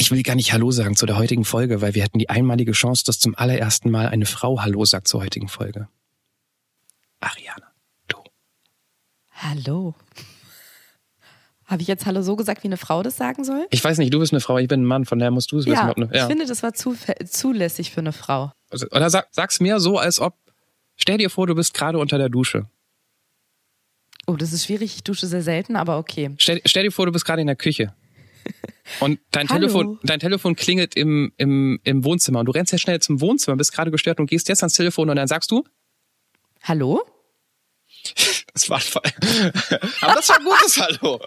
[0.00, 2.70] Ich will gar nicht Hallo sagen zu der heutigen Folge, weil wir hätten die einmalige
[2.70, 5.88] Chance, dass zum allerersten Mal eine Frau Hallo sagt zur heutigen Folge.
[7.18, 7.72] Ariana,
[8.06, 8.18] du.
[9.32, 9.96] Hallo.
[11.66, 13.66] Habe ich jetzt Hallo so gesagt, wie eine Frau das sagen soll?
[13.70, 15.58] Ich weiß nicht, du bist eine Frau, ich bin ein Mann, von daher musst du
[15.58, 15.74] es wissen.
[15.74, 16.96] Ja, ob eine, ich finde, das war zu,
[17.28, 18.52] zulässig für eine Frau.
[18.70, 20.36] Also, oder sag, sag's mir so, als ob.
[20.94, 22.68] Stell dir vor, du bist gerade unter der Dusche.
[24.28, 24.94] Oh, das ist schwierig.
[24.94, 26.30] Ich dusche sehr selten, aber okay.
[26.38, 27.94] Stell, stell dir vor, du bist gerade in der Küche.
[29.00, 29.60] Und dein Hallo.
[29.60, 33.56] Telefon, dein Telefon klingelt im, im, im Wohnzimmer und du rennst ja schnell zum Wohnzimmer,
[33.56, 35.64] bist gerade gestört und gehst jetzt ans Telefon und dann sagst du,
[36.62, 37.02] Hallo?
[38.54, 38.80] Das war
[40.00, 41.20] Aber das war ein gutes Hallo.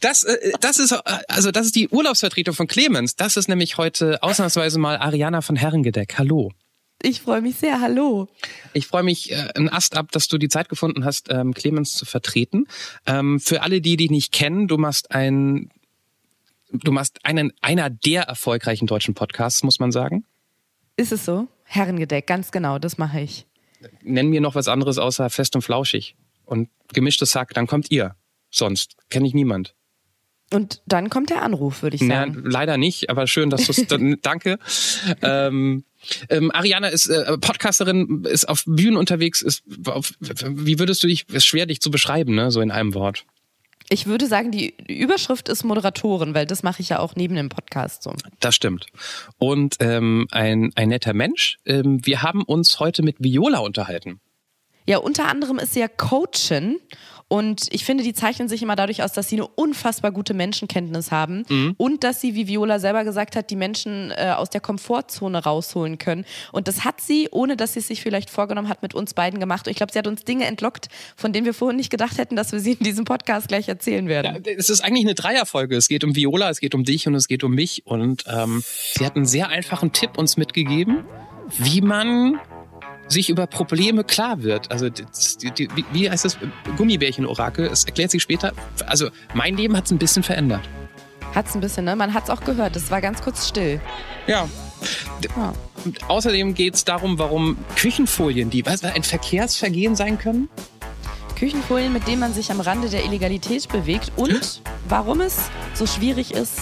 [0.00, 3.16] Das, äh, das ist, also das ist die Urlaubsvertretung von Clemens.
[3.16, 6.18] Das ist nämlich heute ausnahmsweise mal Ariana von Herrengedeck.
[6.18, 6.52] Hallo.
[7.02, 7.80] Ich freue mich sehr.
[7.80, 8.28] Hallo.
[8.72, 11.96] Ich freue mich äh, ein Ast ab, dass du die Zeit gefunden hast, ähm, Clemens
[11.96, 12.66] zu vertreten.
[13.06, 15.70] Ähm, für alle, die dich nicht kennen, du machst ein,
[16.72, 20.24] du machst einen, einer der erfolgreichen deutschen Podcasts, muss man sagen.
[20.96, 21.48] Ist es so?
[21.64, 23.46] Herrengedeck, ganz genau, das mache ich.
[24.02, 26.16] Nenn mir noch was anderes außer fest und flauschig.
[26.44, 28.16] Und gemischtes Hack, dann kommt ihr.
[28.50, 29.74] Sonst kenne ich niemand.
[30.52, 32.42] Und dann kommt der Anruf, würde ich sagen.
[32.44, 33.86] leider nicht, aber schön, dass du es.
[34.22, 34.58] danke.
[35.22, 35.84] Ähm,
[36.28, 39.40] ähm, Ariana ist äh, Podcasterin, ist auf Bühnen unterwegs.
[39.40, 41.26] Ist auf, wie würdest du dich?
[41.30, 42.50] Ist schwer, dich zu beschreiben, ne?
[42.50, 43.24] So in einem Wort.
[43.92, 47.50] Ich würde sagen, die Überschrift ist Moderatorin, weil das mache ich ja auch neben dem
[47.50, 48.14] Podcast so.
[48.40, 48.86] Das stimmt.
[49.36, 51.58] Und ähm, ein ein netter Mensch.
[51.66, 54.18] Ähm, wir haben uns heute mit Viola unterhalten.
[54.88, 56.80] Ja, unter anderem ist sie ja Coachin
[57.32, 61.10] und ich finde, die zeichnen sich immer dadurch aus, dass sie eine unfassbar gute Menschenkenntnis
[61.10, 65.42] haben und dass sie, wie Viola selber gesagt hat, die Menschen äh, aus der Komfortzone
[65.42, 66.26] rausholen können.
[66.52, 69.40] Und das hat sie, ohne dass sie es sich vielleicht vorgenommen hat, mit uns beiden
[69.40, 69.66] gemacht.
[69.66, 72.36] Und ich glaube, sie hat uns Dinge entlockt, von denen wir vorhin nicht gedacht hätten,
[72.36, 74.44] dass wir sie in diesem Podcast gleich erzählen werden.
[74.58, 75.74] Es ist eigentlich eine Dreierfolge.
[75.74, 77.86] Es geht um Viola, es geht um dich und es geht um mich.
[77.86, 81.06] Und ähm, sie hat einen sehr einfachen Tipp uns mitgegeben,
[81.56, 82.38] wie man
[83.08, 84.70] sich über Probleme klar wird.
[84.70, 85.04] Also die,
[85.50, 86.38] die, wie- heißt das
[86.76, 87.66] Gummibärchen-Orakel?
[87.66, 88.52] Es erklärt sich später.
[88.86, 90.62] Also mein Leben hat es ein bisschen verändert.
[91.34, 91.96] Hat's ein bisschen, ne?
[91.96, 92.76] Man hat's auch gehört.
[92.76, 93.80] Es war ganz kurz still.
[94.26, 94.48] Ja.
[95.36, 95.52] Ja.
[96.08, 100.48] Außerdem geht es darum, warum Küchenfolien, die was, ein Verkehrsvergehen sein können.
[101.38, 105.36] Küchenfolien, mit denen man sich am Rande der Illegalität bewegt und warum es
[105.74, 106.58] so schwierig ist,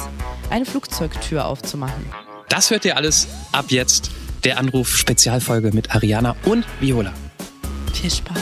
[0.48, 2.04] eine Flugzeugtür aufzumachen.
[2.48, 4.10] Das hört ihr alles ab jetzt.
[4.44, 7.12] Der Anruf Spezialfolge mit Ariana und Viola.
[7.92, 8.38] Viel Spaß.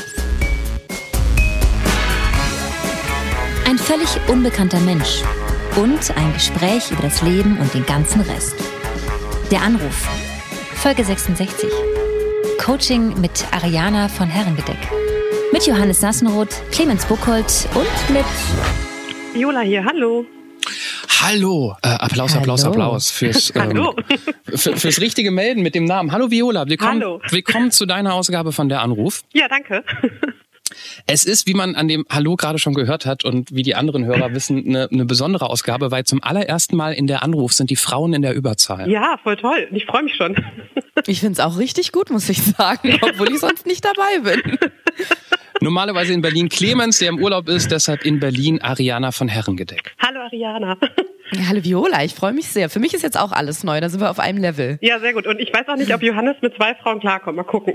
[3.67, 5.23] Ein völlig unbekannter Mensch
[5.75, 8.55] und ein Gespräch über das Leben und den ganzen Rest.
[9.51, 10.07] Der Anruf.
[10.77, 11.69] Folge 66.
[12.65, 14.79] Coaching mit Ariana von Herrengedeck.
[15.53, 18.25] Mit Johannes Sassenroth, Clemens Buchholz und mit
[19.35, 20.25] Viola hier, hallo.
[21.09, 22.73] Hallo, äh, Applaus, Applaus, Hallo.
[22.73, 23.93] Applaus fürs, ähm,
[24.55, 26.13] für, fürs richtige Melden mit dem Namen.
[26.13, 27.21] Hallo Viola, willkommen, Hallo.
[27.31, 29.23] willkommen zu deiner Ausgabe von der Anruf.
[29.33, 29.85] Ja, danke.
[31.07, 34.05] Es ist, wie man an dem Hallo gerade schon gehört hat und wie die anderen
[34.05, 37.77] Hörer wissen, eine, eine besondere Ausgabe, weil zum allerersten Mal in der Anruf sind die
[37.77, 38.89] Frauen in der Überzahl.
[38.91, 39.67] Ja, voll toll.
[39.73, 40.37] Ich freue mich schon.
[41.07, 44.59] Ich finde es auch richtig gut, muss ich sagen, obwohl ich sonst nicht dabei bin.
[45.61, 49.95] Normalerweise in Berlin Clemens, der im Urlaub ist, deshalb in Berlin Ariana von Herrengedeck.
[49.99, 50.77] Hallo Ariana.
[51.33, 52.71] Ja, hallo Viola, ich freue mich sehr.
[52.71, 54.79] Für mich ist jetzt auch alles neu, da sind wir auf einem Level.
[54.81, 55.27] Ja, sehr gut.
[55.27, 57.37] Und ich weiß auch nicht, ob Johannes mit zwei Frauen klarkommt.
[57.37, 57.75] Mal gucken.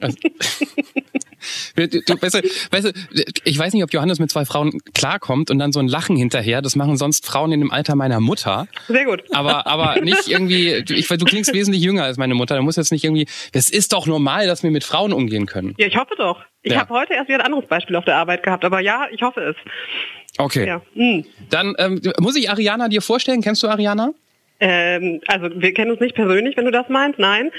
[0.00, 0.16] Also,
[1.76, 2.92] du, du, weißt, du, weißt du,
[3.44, 6.60] ich weiß nicht, ob Johannes mit zwei Frauen klarkommt und dann so ein Lachen hinterher.
[6.60, 8.66] Das machen sonst Frauen in dem Alter meiner Mutter.
[8.88, 9.22] Sehr gut.
[9.32, 12.56] Aber, aber nicht irgendwie, ich, du klingst wesentlich jünger als meine Mutter.
[12.56, 15.74] Du musst jetzt nicht irgendwie, das ist doch normal, dass wir mit Frauen umgehen können.
[15.78, 16.42] Ja, ich hoffe doch.
[16.62, 16.80] Ich Ja.
[16.80, 19.40] habe heute erst wieder ein anderes Beispiel auf der Arbeit gehabt, aber ja, ich hoffe
[19.40, 19.56] es.
[20.38, 20.66] Okay.
[20.66, 20.80] Ja.
[20.94, 21.24] Hm.
[21.50, 23.42] Dann ähm, muss ich Ariana dir vorstellen.
[23.42, 24.12] Kennst du Ariana?
[24.60, 27.50] Ähm, also wir kennen uns nicht persönlich, wenn du das meinst, nein.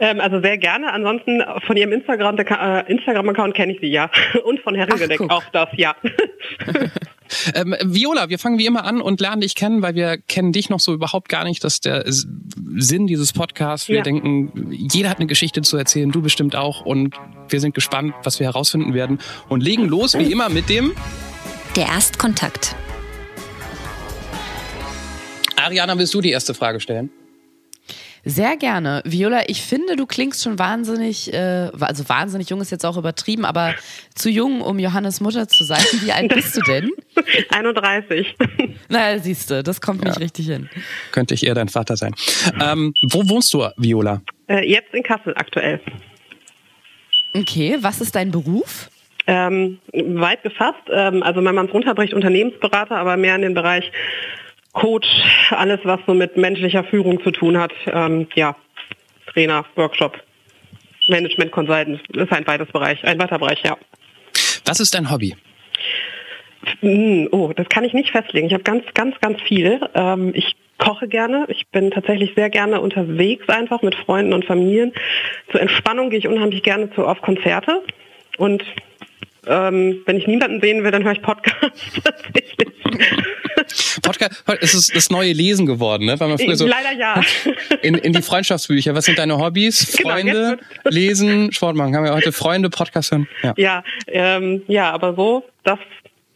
[0.00, 0.92] Ähm, also sehr gerne.
[0.92, 4.10] Ansonsten von ihrem Instagram, äh, Instagram-Account kenne ich sie ja.
[4.44, 5.30] Und von Herrengedeck guck.
[5.30, 5.94] auch das, ja.
[7.54, 10.70] Ähm, Viola, wir fangen wie immer an und lernen dich kennen, weil wir kennen dich
[10.70, 11.62] noch so überhaupt gar nicht.
[11.64, 13.88] Das ist der Sinn dieses Podcasts.
[13.88, 14.02] Wir Ja.
[14.02, 16.84] denken, jeder hat eine Geschichte zu erzählen, du bestimmt auch.
[16.84, 17.14] Und
[17.48, 19.18] wir sind gespannt, was wir herausfinden werden.
[19.48, 20.92] Und legen los wie immer mit dem
[21.76, 22.74] der Erstkontakt.
[25.56, 27.10] Ariana, willst du die erste Frage stellen?
[28.28, 29.00] Sehr gerne.
[29.06, 33.46] Viola, ich finde, du klingst schon wahnsinnig, äh, also wahnsinnig jung ist jetzt auch übertrieben,
[33.46, 33.74] aber
[34.14, 35.82] zu jung, um Johannes Mutter zu sein.
[36.02, 36.90] Wie alt bist du denn?
[37.48, 38.36] 31.
[38.90, 40.68] naja, siehst du, das kommt nicht richtig hin.
[41.10, 42.14] Könnte ich eher dein Vater sein.
[42.60, 44.20] Ähm, wo wohnst du, Viola?
[44.46, 45.80] Äh, jetzt in Kassel aktuell.
[47.34, 48.90] Okay, was ist dein Beruf?
[49.26, 50.82] Ähm, weit gefasst.
[50.90, 53.90] Ähm, also mein Mann runterbricht Unternehmensberater, aber mehr in den Bereich
[54.78, 55.08] Coach,
[55.50, 57.72] alles was so mit menschlicher Führung zu tun hat.
[57.86, 58.54] Ähm, ja,
[59.32, 60.16] Trainer, Workshop,
[61.08, 63.76] Management Consultant, ist ein weites Bereich, ein weiter Bereich, ja.
[64.64, 65.34] Was ist dein Hobby?
[66.80, 68.46] Hm, Oh, das kann ich nicht festlegen.
[68.46, 69.80] Ich habe ganz, ganz, ganz viel.
[69.94, 71.46] Ähm, ich koche gerne.
[71.48, 74.92] Ich bin tatsächlich sehr gerne unterwegs einfach mit Freunden und Familien.
[75.50, 77.82] Zur Entspannung gehe ich unheimlich gerne zu, auf Konzerte.
[78.36, 78.62] Und
[79.48, 82.68] ähm, wenn ich niemanden sehen will, dann höre ich Podcasts tatsächlich.
[84.02, 86.18] Podcast es ist das neue Lesen geworden, ne?
[86.18, 87.20] Weil man früher so Leider ja.
[87.82, 88.94] in, in die Freundschaftsbücher.
[88.94, 89.88] Was sind deine Hobbys?
[89.98, 91.94] Genau, Freunde, jetzt Lesen, Sport machen.
[91.94, 93.28] Haben wir heute Freunde, Podcast hören?
[93.42, 93.54] Ja.
[93.56, 95.78] Ja, ähm, ja, aber so, das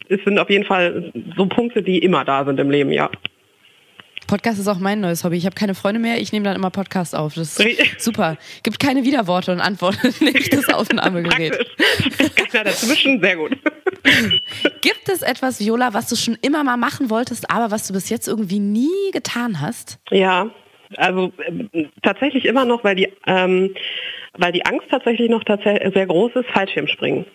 [0.09, 3.09] sind auf jeden Fall so Punkte, die immer da sind im Leben, ja.
[4.27, 5.37] Podcast ist auch mein neues Hobby.
[5.37, 7.35] Ich habe keine Freunde mehr, ich nehme dann immer Podcasts auf.
[7.35, 8.37] Das ist super.
[8.63, 10.13] Gibt keine Widerworte und Antworten.
[10.23, 11.57] Nehme ich das Aufnahmegerät.
[12.35, 13.57] Keiner dazwischen, sehr gut.
[14.81, 18.09] Gibt es etwas, Viola, was du schon immer mal machen wolltest, aber was du bis
[18.09, 19.99] jetzt irgendwie nie getan hast?
[20.11, 20.49] Ja,
[20.97, 21.69] also ähm,
[22.01, 23.73] tatsächlich immer noch, weil die, ähm,
[24.37, 27.25] weil die Angst tatsächlich noch tatsächlich sehr groß ist, Fallschirmspringen.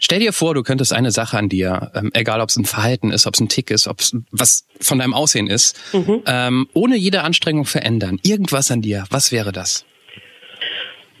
[0.00, 3.10] Stell dir vor, du könntest eine Sache an dir, ähm, egal ob es ein Verhalten
[3.10, 5.78] ist, ob es ein Tick ist, ob es was von deinem Aussehen ist,
[6.26, 8.18] ähm, ohne jede Anstrengung verändern.
[8.22, 9.04] Irgendwas an dir.
[9.10, 9.84] Was wäre das?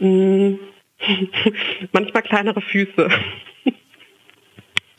[1.92, 3.08] Manchmal kleinere Füße.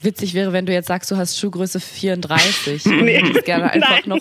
[0.02, 3.18] Witzig wäre, wenn du jetzt sagst, du hast Schuhgröße 34 und Nee.
[3.22, 4.18] hättest gerne einfach Nein.
[4.18, 4.20] noch,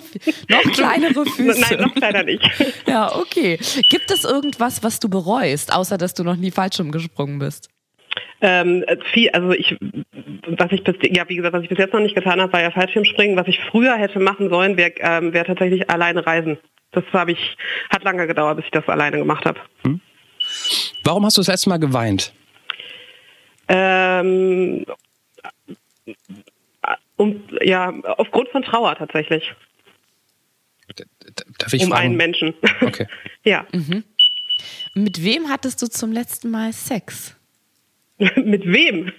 [0.48, 1.60] noch kleinere Füße.
[1.60, 2.42] Nein, noch kleiner nicht.
[2.86, 3.60] Ja, okay.
[3.88, 7.68] Gibt es irgendwas, was du bereust, außer dass du noch nie Fallschirm gesprungen bist?
[8.40, 9.76] Ähm, viel, also ich,
[10.46, 12.62] was ich bis, ja wie gesagt, was ich bis jetzt noch nicht getan habe, war
[12.62, 13.36] ja Fallschirmspringen.
[13.36, 16.58] Was ich früher hätte machen sollen, wäre ähm, wär tatsächlich alleine reisen.
[16.92, 17.56] Das habe ich,
[17.90, 19.60] hat lange gedauert, bis ich das alleine gemacht habe.
[21.04, 22.32] Warum hast du das letzte Mal geweint?
[23.68, 24.86] Ähm,
[27.16, 29.52] um, ja, aufgrund von Trauer tatsächlich.
[31.58, 32.06] Darf ich um fragen?
[32.06, 32.54] einen Menschen.
[32.80, 33.06] Okay.
[33.44, 33.66] ja.
[34.94, 37.37] Mit wem hattest du zum letzten Mal Sex?
[38.44, 39.12] Mit wem?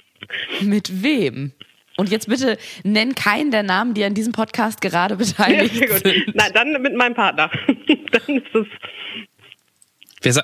[0.61, 1.53] Mit wem?
[1.97, 5.87] Und jetzt bitte nenn keinen der Namen, die an diesem Podcast gerade Ja, beteiligt sehr
[5.87, 6.03] gut.
[6.03, 6.35] sind.
[6.35, 7.49] Nein, dann mit meinem Partner.
[7.67, 8.67] dann ist es,
[10.21, 10.43] Wer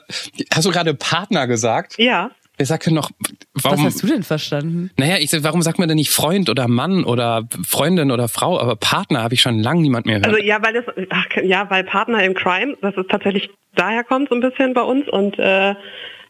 [0.53, 1.95] hast du gerade Partner gesagt?
[1.97, 2.31] ja.
[2.57, 3.11] Wer sagt denn noch,
[3.53, 3.83] Was warum?
[3.83, 4.89] hast du denn verstanden?
[4.95, 8.57] Naja, ich sag, warum sagt man denn nicht Freund oder Mann oder Freundin oder Frau,
[8.57, 10.35] aber Partner habe ich schon lange niemand mehr gehört.
[10.35, 14.29] Also ja, weil das, ach, ja, weil Partner im Crime, das ist tatsächlich daher kommt
[14.29, 15.75] so ein bisschen bei uns und äh,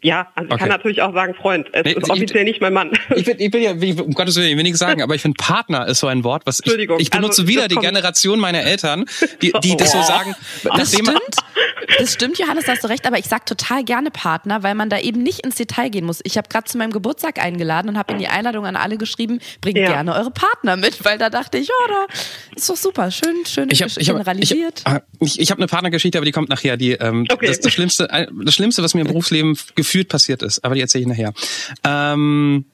[0.06, 0.60] ja, also ich Okay.
[0.60, 1.68] kann natürlich auch sagen Freund.
[1.72, 2.92] Es Nee, ist ich- offiziell nicht mein Mann.
[3.16, 3.72] Ich will, ich will ja,
[4.04, 6.44] um Gottes Willen, ich will nichts sagen, aber ich finde Partner ist so ein Wort,
[6.46, 9.06] was ich, ich benutze also, wieder die Generation meiner Eltern,
[9.42, 10.04] die, die das so Oh.
[10.04, 10.36] sagen.
[10.64, 11.36] Das nachdem- stimmt.
[12.00, 14.90] Das stimmt, Johannes, da hast du recht, aber ich sag total gerne Partner, weil man
[14.90, 16.20] da eben nicht ins Detail gehen muss.
[16.24, 19.40] Ich habe gerade zu meinem Geburtstag eingeladen und habe in die Einladung an alle geschrieben,
[19.62, 19.88] bringt Ja.
[19.88, 22.06] gerne eure Partner mit, weil da dachte ich, ja, da
[22.56, 24.82] ist doch super, schön, schön Ich habe ich hab, ich, generalisiert.
[24.86, 26.78] ah, ich, ich hab eine Partnergeschichte, aber die kommt nachher.
[26.78, 27.48] Die, ähm, Okay.
[27.48, 30.64] das, das, Schlimmste, äh, das Schlimmste, was mir im Berufsleben gefühlt passiert ist.
[30.64, 31.34] Aber die erzähle ich nachher.
[31.84, 32.66] Ähm,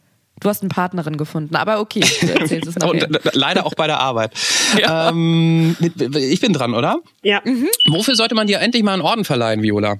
[0.42, 4.00] Du hast eine Partnerin gefunden, aber okay, du erzählst es äh, leider auch bei der
[4.00, 4.34] Arbeit.
[4.90, 7.00] Ähm, mit- ich bin dran, oder?
[7.24, 7.42] ja.
[7.90, 9.98] Wofür sollte man dir endlich mal einen Orden verleihen, Viola?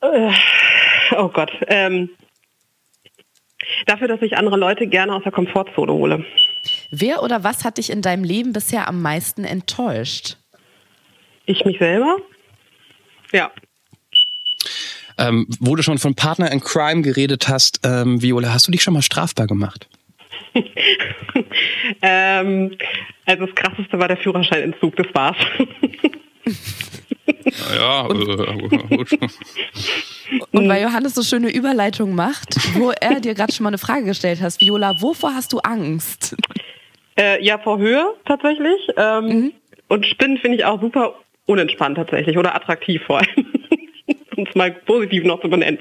[0.00, 1.50] Oh Gott.
[1.66, 2.10] Ähm,
[3.86, 6.24] dafür, dass ich andere Leute gerne aus der Komfortzone hole.
[6.90, 10.36] Wer oder was hat dich in deinem Leben bisher am meisten enttäuscht?
[11.46, 12.16] Ich mich selber?
[13.32, 13.50] Ja.
[15.18, 18.82] Ähm, wo du schon von Partner in Crime geredet hast, ähm, Viola, hast du dich
[18.82, 19.88] schon mal strafbar gemacht?
[22.02, 22.76] Ähm,
[23.26, 25.36] also das krasseste war der Führerscheinentzug, das war's.
[27.76, 29.10] Ja, äh, gut.
[30.52, 30.68] Und Mhm.
[30.68, 34.40] weil Johannes so schöne Überleitung macht, wo er dir gerade schon mal eine Frage gestellt
[34.42, 36.36] hast, Viola, wovor hast du Angst?
[37.18, 38.80] äh, ja, vor Höhe tatsächlich.
[38.96, 39.52] Ähm,
[39.88, 41.14] Und Spinnen finde ich auch super
[41.46, 43.46] unentspannt tatsächlich oder attraktiv vor allem.
[44.38, 45.78] Um es mal positiv noch zu benennen.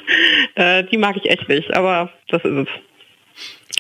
[0.56, 2.68] Äh, die mag ich echt nicht, aber das ist es.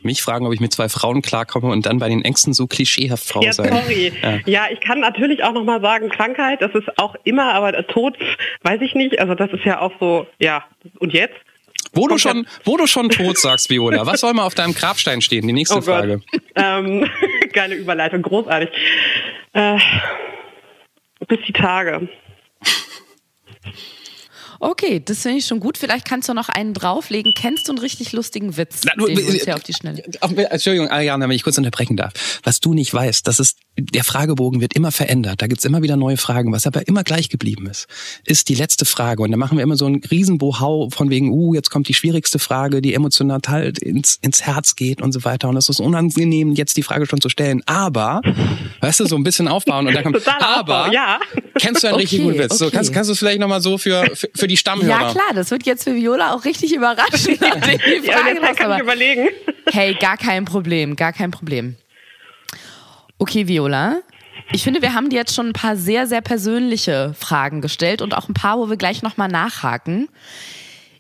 [0.03, 3.27] Mich fragen, ob ich mit zwei Frauen klarkomme und dann bei den Ängsten so klischeehaft
[3.27, 3.69] Frau Ja, sein.
[3.73, 4.13] sorry.
[4.21, 4.39] Ja.
[4.45, 4.65] Ja.
[4.71, 8.15] ich kann natürlich auch nochmal sagen, Krankheit, das ist auch immer, aber der Tod,
[8.61, 9.19] weiß ich nicht.
[9.19, 10.63] Also das ist ja auch so, ja,
[10.99, 11.35] und jetzt?
[11.93, 15.21] Wo du schon, wo du schon tot sagst, Viola, was soll mal auf deinem Grabstein
[15.21, 15.47] stehen?
[15.47, 15.81] Die nächste Oh.
[15.81, 16.21] Frage.
[16.55, 17.09] Ähm,
[17.53, 18.69] geile Überleitung, großartig.
[19.53, 19.79] Äh,
[21.27, 22.07] bis die Tage.
[24.59, 25.77] Okay, das finde ich schon gut.
[25.77, 27.33] Vielleicht kannst du noch einen drauflegen.
[27.35, 28.81] Kennst du einen richtig lustigen Witz?
[28.85, 30.03] Na, nur, den du uns äh, hier auf die Schnelle.
[30.49, 32.13] Entschuldigung, Ariane, wenn ich kurz unterbrechen darf.
[32.43, 35.41] Was du nicht weißt, das ist, der Fragebogen wird immer verändert.
[35.41, 36.51] Da gibt's immer wieder neue Fragen.
[36.51, 37.87] Was aber immer gleich geblieben ist,
[38.25, 39.23] ist die letzte Frage.
[39.23, 42.39] Und da machen wir immer so einen Riesenbohau von wegen, uh, jetzt kommt die schwierigste
[42.39, 45.49] Frage, die emotional halt ins, ins Herz geht und so weiter.
[45.49, 47.61] Und es ist unangenehm, jetzt die Frage schon zu stellen.
[47.65, 48.21] Aber,
[48.81, 51.19] weißt du, so ein bisschen aufbauen und dann kommt, aber, Aufbau, ja.
[51.59, 52.57] Kennst du einen richtig Okay, guten Witz?
[52.57, 52.75] So, okay.
[52.75, 54.89] kannst, kannst du es vielleicht nochmal so für, für, für die Stammhörer?
[55.01, 57.39] Ja klar, das wird jetzt für Viola auch richtig überraschend.
[57.41, 59.27] Ja, raus, kann ich aber- überlegen.
[59.71, 61.75] Hey, gar kein Problem, gar kein Problem.
[63.17, 64.01] Okay, Viola.
[64.51, 68.15] Ich finde, wir haben dir jetzt schon ein paar sehr, sehr persönliche Fragen gestellt und
[68.15, 70.07] auch ein paar, wo wir gleich nochmal nachhaken.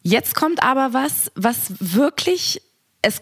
[0.01, 2.61] Jetzt kommt aber was, was wirklich,
[3.01, 3.21] es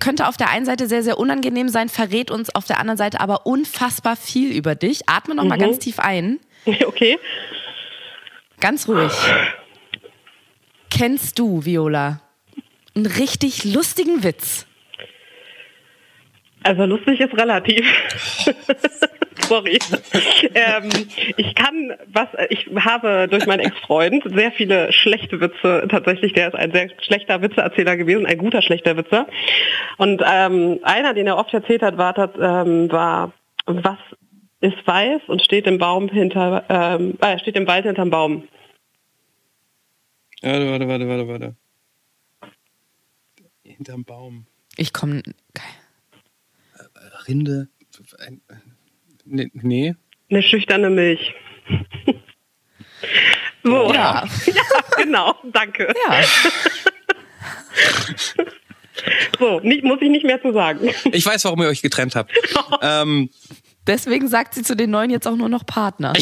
[0.00, 3.20] könnte auf der einen Seite sehr, sehr unangenehm sein, verrät uns auf der anderen Seite
[3.20, 5.08] aber unfassbar viel über dich.
[5.08, 5.62] Atme nochmal Mhm.
[5.62, 6.40] ganz tief ein.
[6.86, 7.18] Okay.
[8.60, 9.12] Ganz ruhig.
[10.90, 12.20] Kennst du, Viola,
[12.94, 14.66] einen richtig lustigen Witz?
[16.62, 17.86] Also lustig ist relativ.
[19.40, 19.78] Sorry.
[20.54, 20.90] ähm,
[21.36, 26.54] ich kann was, ich habe durch meinen Ex-Freund sehr viele schlechte Witze, tatsächlich, der ist
[26.54, 29.26] ein sehr schlechter Witzeerzähler gewesen, ein guter schlechter Witzer.
[29.96, 33.32] Und ähm, einer, den er oft erzählt hat, war, ähm, war
[33.66, 33.98] was
[34.60, 38.48] ist weiß und steht im Baum hinter, ähm, äh, steht im Wald hinterm Baum.
[40.42, 41.56] Warte, warte, warte, warte, warte.
[43.62, 44.46] Hinterm Baum.
[44.76, 45.22] Ich komme.
[47.28, 47.68] Rinde.
[48.18, 48.40] Ein,
[49.24, 49.94] nee, nee.
[50.30, 51.34] Eine schüchterne Milch.
[53.62, 53.92] so.
[53.92, 54.26] Ja.
[54.46, 54.62] ja,
[54.96, 55.92] genau, danke.
[56.08, 56.22] Ja.
[59.38, 60.90] So, nicht, muss ich nicht mehr zu sagen.
[61.12, 62.32] Ich weiß, warum ihr euch getrennt habt.
[62.82, 63.30] ähm,
[63.90, 66.12] Deswegen sagt sie zu den Neuen jetzt auch nur noch Partner.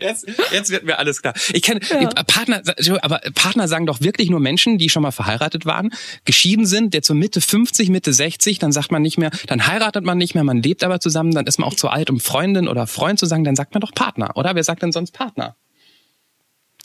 [0.00, 1.34] jetzt, jetzt wird mir alles klar.
[1.52, 2.62] Ich kenne Partner,
[3.02, 5.90] aber Partner sagen doch wirklich nur Menschen, die schon mal verheiratet waren,
[6.24, 10.04] geschieden sind, der zur Mitte 50, Mitte 60, dann sagt man nicht mehr, dann heiratet
[10.04, 12.68] man nicht mehr, man lebt aber zusammen, dann ist man auch zu alt, um Freundin
[12.68, 14.54] oder Freund zu sagen, dann sagt man doch Partner, oder?
[14.54, 15.56] Wer sagt denn sonst Partner?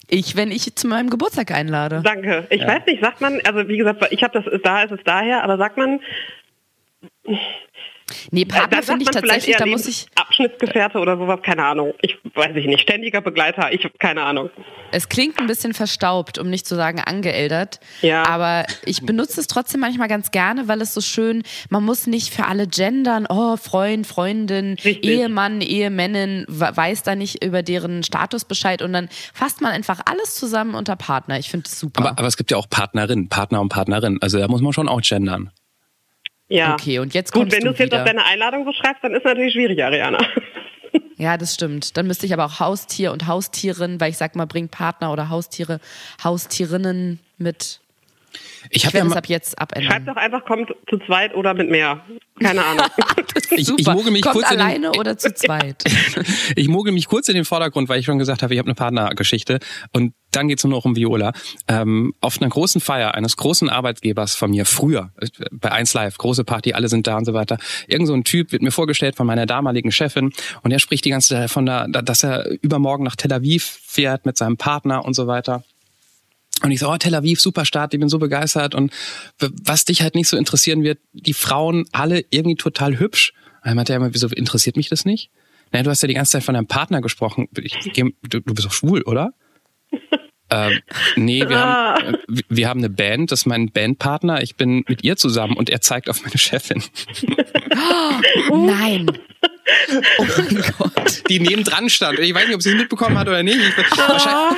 [0.10, 2.02] Ich, wenn ich zu meinem Geburtstag einlade.
[2.04, 2.48] Danke.
[2.50, 5.44] Ich weiß nicht, sagt man, also wie gesagt, ich habe das, da ist es daher,
[5.44, 6.00] aber sagt man,
[8.32, 10.08] Nee, Partner finde ich tatsächlich, eher da muss ich.
[10.16, 11.94] Abschnittsgefährte oder sowas, keine Ahnung.
[12.02, 14.50] Ich weiß ich nicht, ständiger Begleiter, ich keine Ahnung.
[14.92, 17.80] Es klingt ein bisschen verstaubt, um nicht zu sagen angeeldert.
[18.02, 18.26] Ja.
[18.28, 22.34] Aber ich benutze es trotzdem manchmal ganz gerne, weil es so schön, man muss nicht
[22.34, 25.04] für alle gendern, oh, Freund, Freundin, Richtig.
[25.06, 30.00] Ehemann, Ehemännin, we- weiß da nicht über deren Status Bescheid und dann fasst man einfach
[30.06, 31.40] alles zusammen unter Partner.
[31.40, 32.02] Ich finde es super.
[32.02, 34.20] Aber, aber es gibt ja auch Partnerin, Partner und Partnerin.
[34.22, 35.52] Also da muss man schon auch gendern.
[36.48, 36.74] Ja.
[36.74, 39.26] Okay, und jetzt Gut, wenn du es jetzt auf deine Einladung so schreibst, dann ist
[39.26, 40.20] natürlich schwierig, Ariana.
[41.18, 41.96] Ja, das stimmt.
[41.96, 45.30] Dann müsste ich aber auch Haustier und Haustierin, weil ich sag mal, bringt Partner oder
[45.30, 45.80] Haustiere,
[46.24, 47.80] Haustierinnen mit.
[48.70, 50.06] Ich Ich habe ja werde es mal, ab jetzt Schreib abändern.
[50.06, 52.04] doch einfach, kommt zu zweit oder mit mehr.
[52.42, 52.86] Keine Ahnung.
[53.52, 55.84] Ich- ich moge mich Kommt kurz in den- alleine oder zu zweit.
[56.56, 58.76] ich mogel mich kurz in den Vordergrund, weil ich schon gesagt habe, ich habe eine
[58.76, 59.60] Partnergeschichte.
[59.94, 61.32] Und dann geht's nur noch um Viola.
[61.68, 66.18] Ähm, auf einer großen Feier eines großen Arbeitgebers von mir früher, äh, bei 1 Live,
[66.18, 67.58] große Party, alle sind da und so weiter.
[67.88, 70.32] Irgend so ein Typ wird mir vorgestellt von meiner damaligen Chefin
[70.64, 74.26] und er spricht die ganze Zeit von der, dass er übermorgen nach Tel Aviv fährt
[74.26, 75.64] mit seinem Partner und so weiter.
[76.64, 78.76] Und ich so, oh, Tel Aviv, super Stadt, ich bin so begeistert.
[78.76, 78.92] Und
[79.40, 83.34] was dich halt nicht so interessieren wird, die Frauen alle irgendwie total hübsch.
[83.64, 85.32] Dann meinte er immer, wieso interessiert mich das nicht?
[85.72, 87.50] Naja, du hast ja die ganze Zeit von deinem Partner gesprochen.
[87.58, 89.34] Ich, du, du bist doch schwul, oder?
[90.72, 90.80] ähm,
[91.16, 92.18] nee, wir haben, äh,
[92.50, 94.42] wir- haben eine Band, das ist mein Bandpartner.
[94.42, 96.84] Ich bin mit ihr zusammen und er zeigt auf meine Chefin,
[98.54, 99.08] Nein.
[100.20, 101.24] Oh mein Gott.
[101.28, 102.20] die nebendran stand.
[102.20, 103.58] Ich weiß nicht, ob sie es mitbekommen hat oder nicht.
[103.58, 104.58] Ich, wahrscheinlich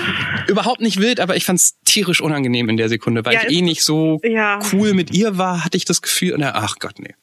[0.49, 3.57] überhaupt nicht wild, aber ich fand es tierisch unangenehm in der Sekunde, weil Ja, ich
[3.57, 4.59] eh nicht so Ja.
[4.73, 6.33] cool mit ihr war, hatte ich das Gefühl.
[6.33, 7.13] Und ach Gott, nee.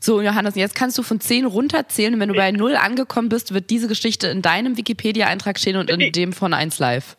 [0.00, 3.52] So, Johannes, jetzt kannst du von 10 runterzählen und wenn du bei 0 angekommen bist,
[3.52, 7.16] wird diese Geschichte in deinem Wikipedia-Eintrag stehen und in dem von 1 Live.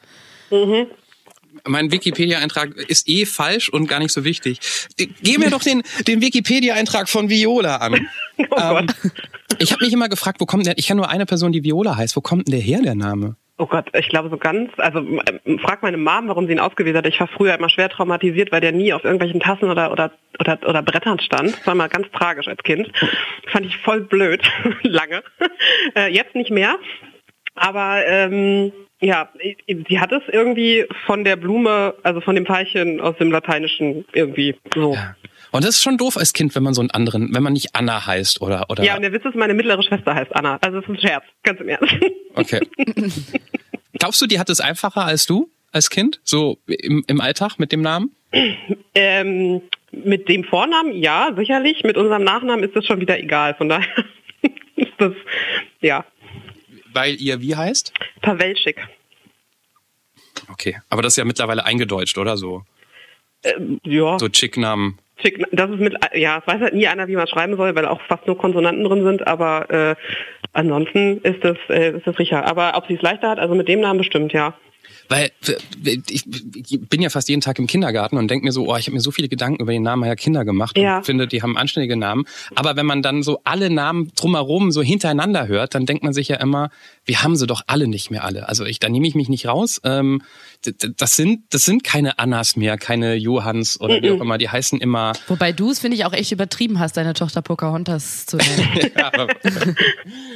[1.66, 4.60] Mein Wikipedia-Eintrag ist eh falsch und gar nicht so wichtig.
[4.98, 8.08] Geh mir doch den, den Wikipedia-Eintrag von Viola an.
[8.52, 8.96] Oh Ähm, Gott.
[9.60, 10.78] ich habe mich immer gefragt, wo kommt der?
[10.78, 12.16] Ich kenne nur eine Person, die Viola heißt.
[12.16, 13.36] Wo kommt denn der her, der Name?
[13.58, 16.96] Oh Gott, ich glaube so ganz, also ähm, frag meine Mom, warum sie ihn ausgewählt
[16.96, 17.06] hat.
[17.06, 20.58] Ich war früher immer schwer traumatisiert, weil der nie auf irgendwelchen Tassen oder oder oder,
[20.66, 21.52] oder Brettern stand.
[21.58, 22.90] Das war mal ganz tragisch als Kind.
[23.52, 24.42] Fand ich voll blöd,
[24.84, 25.22] lange.
[25.98, 26.78] Äh, jetzt nicht mehr.
[27.56, 29.30] Aber ähm, ja,
[29.68, 34.56] sie hat es irgendwie von der Blume, also von dem Veilchen aus dem Lateinischen irgendwie
[34.74, 34.94] so.
[34.94, 35.16] Ja,
[35.52, 37.76] Und das ist schon doof als Kind, wenn man so einen anderen, wenn man nicht
[37.76, 38.84] Anna heißt oder oder.
[38.96, 40.58] und der Witz ist, meine mittlere Schwester heißt Anna.
[40.62, 41.94] Also es ist ein Scherz, ganz im Ernst.
[42.36, 42.60] Okay.
[44.00, 46.20] Glaubst du, die hat es einfacher als du als Kind?
[46.24, 48.16] So im, im Alltag mit dem Namen?
[48.96, 51.84] Ähm, mit dem Vornamen, ja, sicherlich.
[51.84, 53.56] Mit unserem Nachnamen ist das schon wieder egal.
[53.56, 53.88] Von daher
[54.76, 55.14] ist das,
[55.82, 56.06] ja.
[56.94, 57.94] Weil ihr wie heißt?
[58.22, 58.88] Pawelschik.
[60.52, 62.64] Okay, aber das ist ja mittlerweile eingedeutscht, oder so?
[63.44, 64.18] Ähm, ja.
[64.20, 64.98] So Chick-Namen.
[65.22, 67.86] Chick, das ist mit, ja, es weiß halt nie einer, wie man schreiben soll, weil
[67.86, 69.96] auch fast nur Konsonanten drin sind, aber äh,
[70.54, 72.46] ansonsten ist das, äh, ist das sicher.
[72.46, 74.54] Aber ob sie es leichter hat, also mit dem Namen bestimmt, ja.
[75.10, 75.32] Weil
[76.10, 76.24] ich,
[76.90, 79.02] bin ja fast jeden Tag im Kindergarten und denke mir so, oh, ich habe mir
[79.02, 80.98] so viele Gedanken über den Namen meiner Kinder gemacht Ja.
[80.98, 82.26] und finde, die haben anständige Namen.
[82.56, 86.28] Aber wenn man dann so alle Namen drumherum so hintereinander hört, dann denkt man sich
[86.28, 86.70] ja immer,
[87.06, 88.48] wir haben sie doch alle nicht mehr alle.
[88.48, 89.82] Also ich, da nehme ich mich nicht raus.
[89.84, 90.22] Ähm,
[90.98, 94.38] das sind, das sind keine Annas mehr, keine Johanns oder wie auch immer.
[94.38, 95.14] Die heißen immer.
[95.28, 98.92] Wobei du es, finde ich, auch echt übertrieben hast, deine Tochter Pocahontas zu nennen.
[98.98, 99.28] Ja, aber-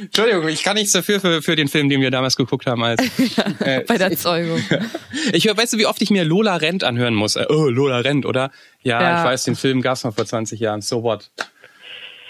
[0.00, 2.82] Entschuldigung, ich kann nichts dafür für, für den Film, den wir damals geguckt haben.
[2.82, 3.02] Als,
[3.60, 4.62] äh, bei der Zeugung.
[5.32, 7.36] Ich höre, weißt du, wie oft ich mir Lola Rent anhören muss?
[7.36, 8.50] Äh, oh, Lola Rent, oder?
[8.82, 9.18] Ja, Ja.
[9.20, 10.80] ich weiß, den Film gab's mal vor 20 Jahren.
[10.80, 11.30] So what?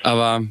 [0.03, 0.43] Aber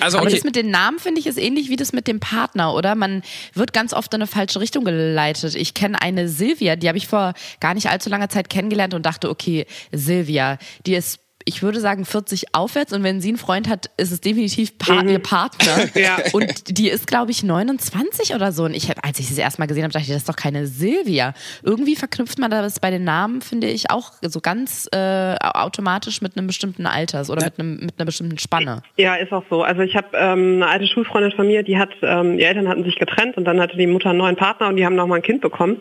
[0.00, 0.36] also Aber okay.
[0.36, 2.94] das mit den Namen, finde ich, ist ähnlich wie das mit dem Partner, oder?
[2.94, 3.22] Man
[3.52, 5.54] wird ganz oft in eine falsche Richtung geleitet.
[5.54, 9.06] Ich kenne eine Silvia, die habe ich vor gar nicht allzu langer Zeit kennengelernt und
[9.06, 13.68] dachte, okay, Silvia, die ist ich würde sagen 40 aufwärts und wenn sie einen Freund
[13.68, 15.84] hat, ist es definitiv pa ihr Partner.
[15.94, 16.16] Ja.
[16.32, 18.64] Und die ist, glaube ich, 29 oder so.
[18.64, 20.28] Und ich hab, als ich sie das erste Mal gesehen habe, dachte ich, das ist
[20.28, 21.34] doch keine Silvia.
[21.62, 26.36] Irgendwie verknüpft man das bei den Namen, finde ich, auch so ganz äh, automatisch mit
[26.36, 28.82] einem bestimmten Alters oder mit, einem, mit einer bestimmten Spanne.
[28.96, 29.62] Ja, ist auch so.
[29.62, 32.84] Also ich habe ähm, eine alte Schulfreundin von mir, die hat, ähm, die Eltern hatten
[32.84, 35.22] sich getrennt und dann hatte die Mutter einen neuen Partner und die haben nochmal ein
[35.22, 35.80] Kind bekommen.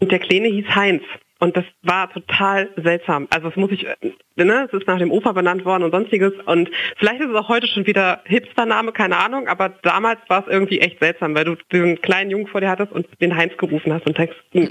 [0.00, 1.02] Und der Kleine hieß Heinz.
[1.40, 3.26] Und das war total seltsam.
[3.30, 3.96] Also es muss ich, äh,
[4.36, 6.32] ne, es ist nach dem Opa benannt worden und sonstiges.
[6.46, 10.52] Und vielleicht ist es auch heute schon wieder Hipster-Name, keine Ahnung, aber damals war es
[10.52, 13.92] irgendwie echt seltsam, weil du diesen kleinen Jungen vor dir hattest und den Heinz gerufen
[13.92, 14.68] hast und denkst, hm,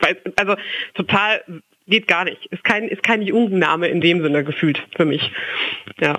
[0.00, 0.56] weiß- also
[0.94, 1.42] total
[1.86, 2.46] geht gar nicht.
[2.46, 5.30] Ist kein, ist kein Jungenname in dem Sinne gefühlt für mich.
[6.00, 6.16] Ja.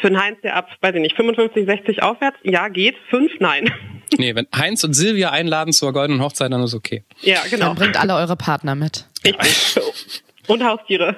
[0.00, 2.96] Für einen Heinz, der ab, weiß ich nicht, 55, 60 aufwärts, ja, geht.
[3.08, 3.70] Fünf, nein.
[4.18, 7.04] Nee, wenn Heinz und Silvia einladen zur goldenen Hochzeit, dann ist okay.
[7.22, 7.66] Ja, genau.
[7.66, 9.06] Dann bringt alle eure Partner mit.
[9.24, 9.80] Richtig.
[10.46, 11.16] Und Haustiere.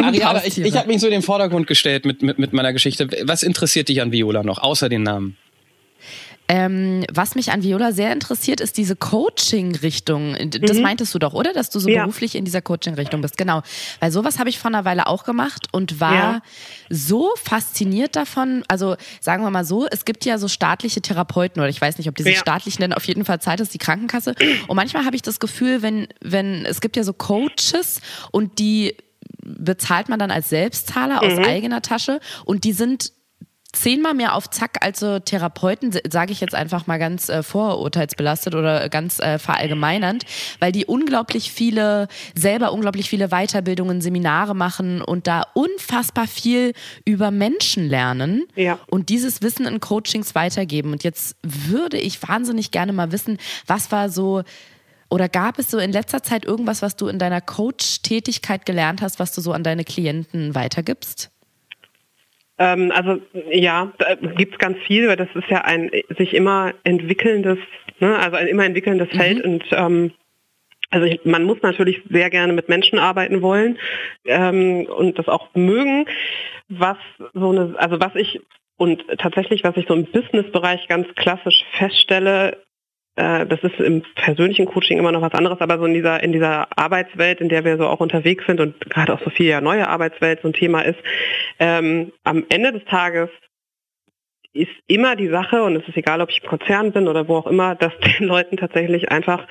[0.00, 3.08] Ariana, ich, ich habe mich so in den Vordergrund gestellt mit, mit, mit meiner Geschichte.
[3.24, 5.36] Was interessiert dich an Viola noch, außer den Namen?
[6.54, 10.36] Ähm, was mich an Viola sehr interessiert, ist diese Coaching-Richtung.
[10.60, 11.54] Das meintest du doch, oder?
[11.54, 12.02] Dass du so Ja.
[12.02, 13.38] beruflich in dieser Coaching-Richtung bist.
[13.38, 13.62] Genau.
[14.00, 16.42] Weil sowas habe ich vor einer Weile auch gemacht und war Ja.
[16.90, 18.64] so fasziniert davon.
[18.68, 22.08] Also sagen wir mal so, es gibt ja so staatliche Therapeuten oder ich weiß nicht,
[22.10, 22.40] ob die sich Ja.
[22.40, 22.92] staatlich nennen.
[22.92, 24.34] Auf jeden Fall zahlt es die Krankenkasse.
[24.68, 28.94] Und manchmal habe ich das Gefühl, wenn, wenn, es gibt ja so Coaches und die
[29.42, 33.12] bezahlt man dann als Selbstzahler aus eigener Tasche und die sind
[33.72, 38.54] zehnmal mehr auf Zack als so Therapeuten, sage ich jetzt einfach mal ganz äh, vorurteilsbelastet
[38.54, 40.24] oder ganz äh, verallgemeinernd,
[40.60, 47.30] weil die unglaublich viele, selber unglaublich viele Weiterbildungen, Seminare machen und da unfassbar viel über
[47.30, 48.78] Menschen lernen Ja.
[48.88, 50.92] und dieses Wissen in Coachings weitergeben.
[50.92, 54.42] Und jetzt würde ich wahnsinnig gerne mal wissen, was war so
[55.08, 59.18] oder gab es so in letzter Zeit irgendwas, was du in deiner Coach-Tätigkeit gelernt hast,
[59.18, 61.31] was du so an deine Klienten weitergibst?
[62.62, 63.20] Ähm, also
[63.50, 67.58] ja, da gibt's ganz viel, weil das ist ja ein sich immer entwickelndes,
[67.98, 70.12] ne, also ein immer entwickelndes Feld und ähm,
[70.90, 73.78] also ich, man muss natürlich sehr gerne mit Menschen arbeiten wollen
[74.26, 76.06] ähm, und das auch mögen.
[76.68, 76.98] Was
[77.34, 78.40] so eine, also was ich
[78.76, 82.62] und tatsächlich, was ich so im Businessbereich ganz klassisch feststelle,
[83.16, 86.32] äh, das ist im persönlichen Coaching immer noch was anderes, aber so in dieser, in
[86.32, 89.60] dieser Arbeitswelt, in der wir so auch unterwegs sind und gerade auch so viel ja
[89.60, 90.98] neue Arbeitswelt so ein Thema ist,
[91.58, 93.28] ähm, am Ende des Tages
[94.54, 97.36] ist immer die Sache, und es ist egal, ob ich im Konzern bin oder wo
[97.36, 99.46] auch immer, dass den Leuten tatsächlich einfach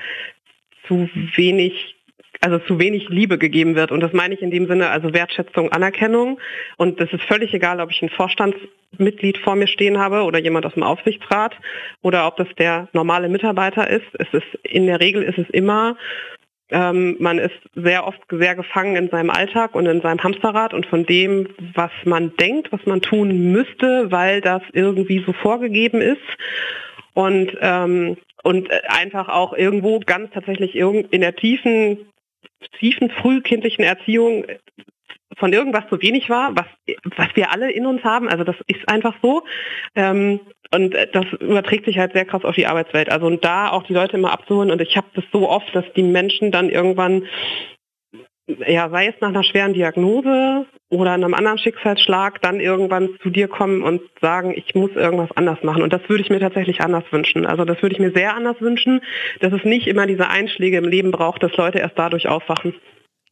[0.86, 1.96] zu wenig
[2.42, 3.92] also zu wenig Liebe gegeben wird.
[3.92, 6.38] Und das meine ich in dem Sinne, also Wertschätzung, Anerkennung.
[6.76, 10.66] Und das ist völlig egal, ob ich ein Vorstandsmitglied vor mir stehen habe oder jemand
[10.66, 11.56] aus dem Aufsichtsrat
[12.02, 14.06] oder ob das der normale Mitarbeiter ist.
[14.18, 15.96] Es ist in der Regel ist es immer,
[16.70, 20.86] ähm, man ist sehr oft sehr gefangen in seinem Alltag und in seinem Hamsterrad und
[20.86, 26.18] von dem, was man denkt, was man tun müsste, weil das irgendwie so vorgegeben ist.
[27.14, 31.98] Und, ähm, und einfach auch irgendwo ganz tatsächlich in der tiefen
[32.78, 34.44] tiefen frühkindlichen Erziehung
[35.38, 36.66] von irgendwas zu wenig war, was,
[37.16, 38.28] was wir alle in uns haben.
[38.28, 39.44] Also das ist einfach so.
[39.94, 40.40] Ähm,
[40.74, 43.10] und das überträgt sich halt sehr krass auf die Arbeitswelt.
[43.10, 44.70] Also und da auch die Leute immer abzuholen.
[44.70, 47.26] Und ich habe das so oft, dass die Menschen dann irgendwann
[48.46, 53.48] ja, sei es nach einer schweren Diagnose oder einem anderen Schicksalsschlag, dann irgendwann zu dir
[53.48, 55.82] kommen und sagen, ich muss irgendwas anders machen.
[55.82, 57.46] Und das würde ich mir tatsächlich anders wünschen.
[57.46, 59.00] Also das würde ich mir sehr anders wünschen,
[59.40, 62.74] dass es nicht immer diese Einschläge im Leben braucht, dass Leute erst dadurch aufwachen.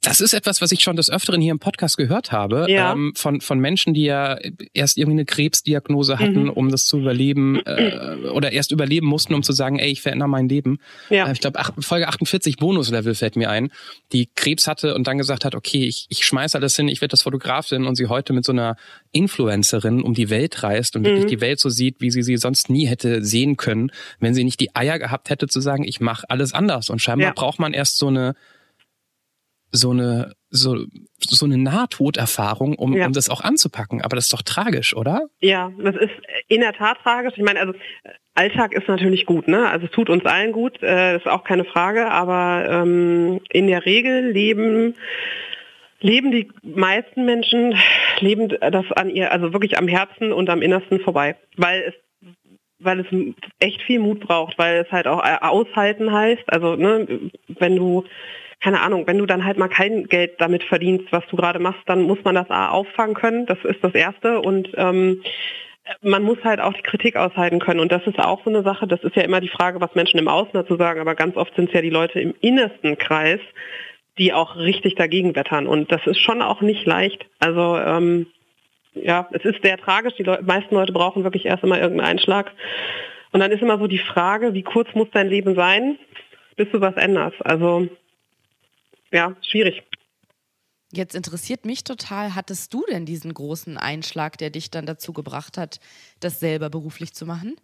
[0.02, 2.92] Das ist etwas, was ich schon des Öfteren hier im Podcast gehört habe, ja.
[2.92, 4.38] ähm, von, von Menschen, die ja
[4.72, 6.50] erst irgendwie eine Krebsdiagnose hatten, mhm.
[6.50, 10.28] um das zu überleben, äh, oder erst überleben mussten, um zu sagen, ey, ich verändere
[10.28, 10.78] mein Leben.
[11.10, 11.28] Ja.
[11.28, 13.70] Äh, ich glaube, Folge 48 Bonuslevel fällt mir ein,
[14.12, 17.10] die Krebs hatte und dann gesagt hat, okay, ich, ich schmeiße alles hin, ich werde
[17.10, 18.76] das Fotografin und sie heute mit so einer
[19.12, 21.08] Influencerin um die Welt reist und mhm.
[21.08, 24.44] wirklich die Welt so sieht, wie sie sie sonst nie hätte sehen können, wenn sie
[24.44, 26.88] nicht die Eier gehabt hätte zu sagen, ich mache alles anders.
[26.88, 27.32] Und scheinbar ja.
[27.34, 28.34] braucht man erst so eine
[29.72, 30.84] so eine so,
[31.20, 33.06] so eine Nahtoderfahrung, um, ja.
[33.06, 34.02] um das auch anzupacken.
[34.02, 35.28] Aber das ist doch tragisch, oder?
[35.40, 36.10] Ja, das ist
[36.48, 37.34] in der Tat tragisch.
[37.36, 37.74] Ich meine, also
[38.34, 39.68] Alltag ist natürlich gut, ne?
[39.68, 42.10] Also es tut uns allen gut, äh, ist auch keine Frage.
[42.10, 44.96] Aber ähm, in der Regel leben
[46.00, 47.76] leben die meisten Menschen
[48.20, 51.94] leben das an ihr, also wirklich am Herzen und am Innersten vorbei, weil es
[52.82, 53.06] weil es
[53.58, 56.44] echt viel Mut braucht, weil es halt auch aushalten heißt.
[56.46, 58.04] Also ne, wenn du
[58.60, 61.80] keine Ahnung, wenn du dann halt mal kein Geld damit verdienst, was du gerade machst,
[61.86, 63.46] dann muss man das A auffangen können.
[63.46, 64.40] Das ist das Erste.
[64.40, 65.22] Und ähm,
[66.02, 67.80] man muss halt auch die Kritik aushalten können.
[67.80, 70.18] Und das ist auch so eine Sache, das ist ja immer die Frage, was Menschen
[70.18, 73.40] im Außen dazu sagen, aber ganz oft sind es ja die Leute im innersten Kreis,
[74.18, 75.66] die auch richtig dagegen wettern.
[75.66, 77.26] Und das ist schon auch nicht leicht.
[77.38, 78.26] Also ähm,
[78.94, 80.14] ja, es ist sehr tragisch.
[80.18, 82.52] Die Le meisten Leute brauchen wirklich erst einmal irgendeinen Einschlag.
[83.32, 85.98] Und dann ist immer so die Frage, wie kurz muss dein Leben sein,
[86.56, 87.44] bis du was änderst.
[87.46, 87.88] Also
[89.12, 89.82] ja, schwierig.
[90.92, 95.56] Jetzt interessiert mich total, hattest du denn diesen großen Einschlag, der dich dann dazu gebracht
[95.56, 95.78] hat,
[96.18, 97.56] das selber beruflich zu machen?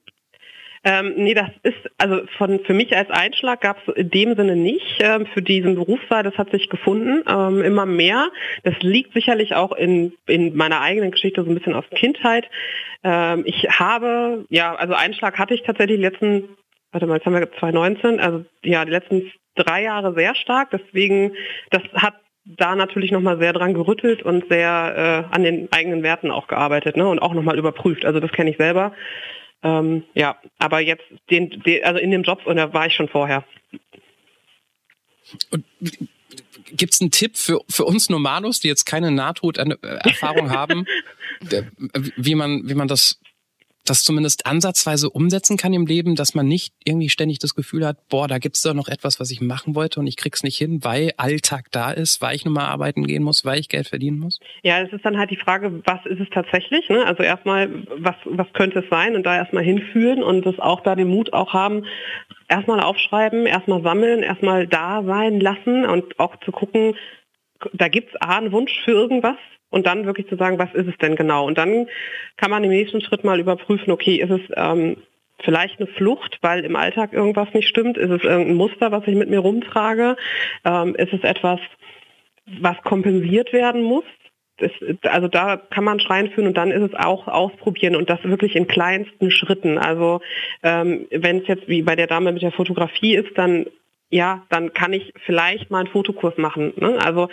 [0.84, 4.54] Ähm, nee, das ist, also von, für mich als Einschlag gab es in dem Sinne
[4.54, 4.98] nicht.
[5.00, 8.30] Ähm, für diesen Berufswahl, das hat sich gefunden, ähm, immer mehr.
[8.62, 12.48] Das liegt sicherlich auch in, in meiner eigenen Geschichte so ein bisschen aus Kindheit.
[13.02, 16.48] Ähm, ich habe, ja, also Einschlag hatte ich tatsächlich die letzten,
[16.92, 20.70] warte mal, jetzt haben wir 2019, also ja, die letzten drei Jahre sehr stark.
[20.70, 21.32] Deswegen,
[21.70, 22.14] das hat
[22.44, 26.96] da natürlich nochmal sehr dran gerüttelt und sehr äh, an den eigenen Werten auch gearbeitet
[26.96, 27.08] ne?
[27.08, 28.04] und auch nochmal überprüft.
[28.04, 28.92] Also das kenne ich selber.
[29.62, 33.08] Ähm, ja, aber jetzt, den, den, also in dem Job, und da war ich schon
[33.08, 33.44] vorher.
[36.70, 40.86] Gibt es einen Tipp für, für uns Normalos, die jetzt keine Nahtoderfahrung haben,
[42.16, 43.18] wie man, wie man das
[43.90, 48.08] das zumindest ansatzweise umsetzen kann im Leben, dass man nicht irgendwie ständig das Gefühl hat,
[48.08, 50.80] boah, da gibt's doch noch etwas, was ich machen wollte und ich krieg's nicht hin,
[50.82, 54.18] weil Alltag da ist, weil ich nun mal arbeiten gehen muss, weil ich Geld verdienen
[54.18, 54.40] muss?
[54.62, 56.88] Ja, es ist dann halt die Frage, was ist es tatsächlich?
[56.88, 57.04] Ne?
[57.04, 60.94] Also erstmal, was, was könnte es sein und da erstmal hinfühlen und das auch da
[60.94, 61.84] den Mut auch haben,
[62.48, 66.94] erstmal aufschreiben, erstmal sammeln, erstmal da sein lassen und auch zu gucken,
[67.72, 69.36] da gibt's A, einen Wunsch für irgendwas,
[69.76, 71.46] und dann wirklich zu sagen, was ist es denn genau?
[71.46, 71.86] Und dann
[72.38, 74.96] kann man im nächsten Schritt mal überprüfen, okay, ist es ähm,
[75.40, 77.98] vielleicht eine Flucht, weil im Alltag irgendwas nicht stimmt?
[77.98, 80.16] Ist es irgendein Muster, was ich mit mir rumtrage?
[80.64, 81.60] Ähm, ist es etwas,
[82.58, 84.04] was kompensiert werden muss?
[84.56, 84.70] Das,
[85.02, 88.56] also da kann man Schreien führen und dann ist es auch ausprobieren und das wirklich
[88.56, 89.76] in kleinsten Schritten.
[89.76, 90.22] Also
[90.62, 93.66] ähm, wenn es jetzt wie bei der Dame mit der Fotografie ist, dann
[94.08, 96.72] ja, dann kann ich vielleicht mal einen Fotokurs machen.
[96.76, 96.96] Ne?
[97.04, 97.28] Also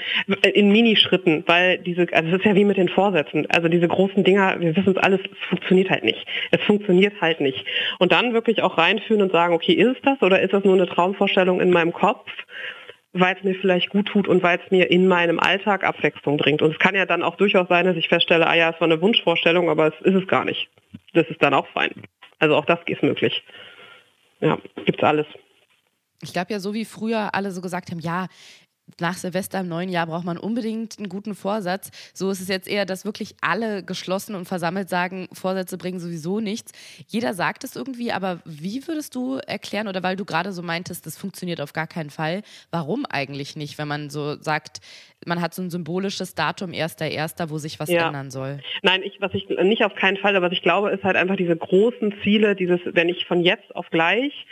[0.53, 3.45] in Minischritten, weil diese, also es ist ja wie mit den Vorsätzen.
[3.51, 6.25] Also diese großen Dinger, wir wissen es alles, es funktioniert halt nicht.
[6.51, 7.65] Es funktioniert halt nicht.
[7.99, 10.73] Und dann wirklich auch reinführen und sagen, okay, ist es das oder ist das nur
[10.73, 12.29] eine Traumvorstellung in meinem Kopf?
[13.15, 16.63] weil es mir vielleicht gut tut und weil es mir in meinem Alltag Abwechslung bringt.
[16.63, 18.87] Und es kann ja dann auch durchaus sein, dass ich feststelle, ah ja, es war
[18.87, 20.67] eine Wunschvorstellung, aber es ist es gar nicht.
[21.13, 21.91] Das ist dann auch fein.
[22.39, 23.43] Also auch das ist möglich.
[24.41, 25.27] Ja, gibt's alles.
[26.23, 28.27] Ich glaube ja, so wie früher alle so gesagt haben, ja,
[28.99, 31.89] nach Silvester im neuen Jahr braucht man unbedingt einen guten Vorsatz.
[32.13, 36.39] So ist es jetzt eher, dass wirklich alle geschlossen und versammelt sagen, Vorsätze bringen sowieso
[36.39, 36.71] nichts.
[37.07, 41.05] Jeder sagt es irgendwie, aber wie würdest du erklären, oder weil du gerade so meintest,
[41.05, 44.79] das funktioniert auf gar keinen Fall, warum eigentlich nicht, wenn man so sagt,
[45.25, 48.07] man hat so ein symbolisches Datum 1.1., wo sich was ja.
[48.07, 48.59] ändern soll?
[48.81, 51.37] Nein, ich, was ich nicht auf keinen Fall, aber was ich glaube, ist halt einfach
[51.37, 54.45] diese großen Ziele, dieses, wenn ich von jetzt auf gleich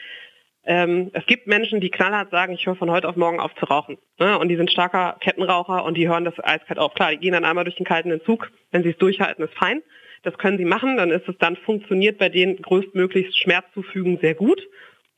[0.63, 3.65] ähm, es gibt Menschen, die knallhart sagen, ich höre von heute auf morgen auf zu
[3.65, 3.97] rauchen.
[4.19, 4.37] Ne?
[4.37, 6.93] Und die sind starker Kettenraucher und die hören das eiskalt auf.
[6.93, 8.51] Klar, die gehen dann einmal durch den kalten Entzug.
[8.71, 9.81] Wenn sie es durchhalten, ist fein.
[10.23, 10.97] Das können sie machen.
[10.97, 14.61] Dann ist es dann funktioniert bei denen größtmöglichst Schmerz zufügen sehr gut.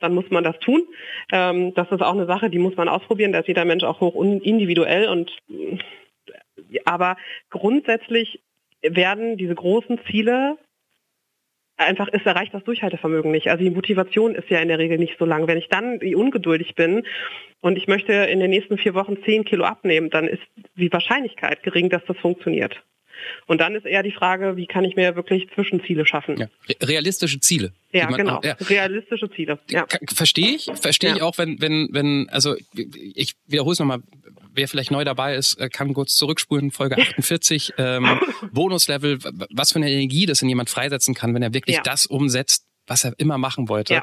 [0.00, 0.82] Dann muss man das tun.
[1.30, 3.32] Ähm, das ist auch eine Sache, die muss man ausprobieren.
[3.32, 5.30] Da ist jeder Mensch auch hoch individuell und
[6.84, 7.16] aber
[7.50, 8.40] grundsätzlich
[8.82, 10.56] werden diese großen Ziele
[11.76, 13.48] einfach ist erreicht das Durchhaltevermögen nicht.
[13.48, 15.46] Also die Motivation ist ja in der Regel nicht so lang.
[15.46, 17.04] Wenn ich dann ungeduldig bin
[17.60, 20.42] und ich möchte in den nächsten vier Wochen zehn Kilo abnehmen, dann ist
[20.76, 22.82] die Wahrscheinlichkeit gering, dass das funktioniert.
[23.46, 26.36] Und dann ist eher die Frage, wie kann ich mir wirklich Zwischenziele schaffen?
[26.36, 26.48] Ja.
[26.82, 27.72] Realistische Ziele.
[27.92, 28.36] Ja, genau.
[28.36, 28.56] Auch, ja.
[28.68, 29.58] Realistische Ziele.
[29.70, 29.86] Ja.
[30.14, 30.70] Verstehe ich.
[30.80, 32.54] Verstehe ich auch, wenn, wenn, wenn, also
[33.14, 34.00] ich wiederhole es nochmal,
[34.54, 38.20] wer vielleicht neu dabei ist, äh, kann kurz zurückspulen, Folge 48, ähm,
[38.52, 39.18] Bonuslevel,
[39.50, 43.04] was für eine Energie das in jemand freisetzen kann, wenn er wirklich das umsetzt, was
[43.04, 44.02] er immer machen wollte,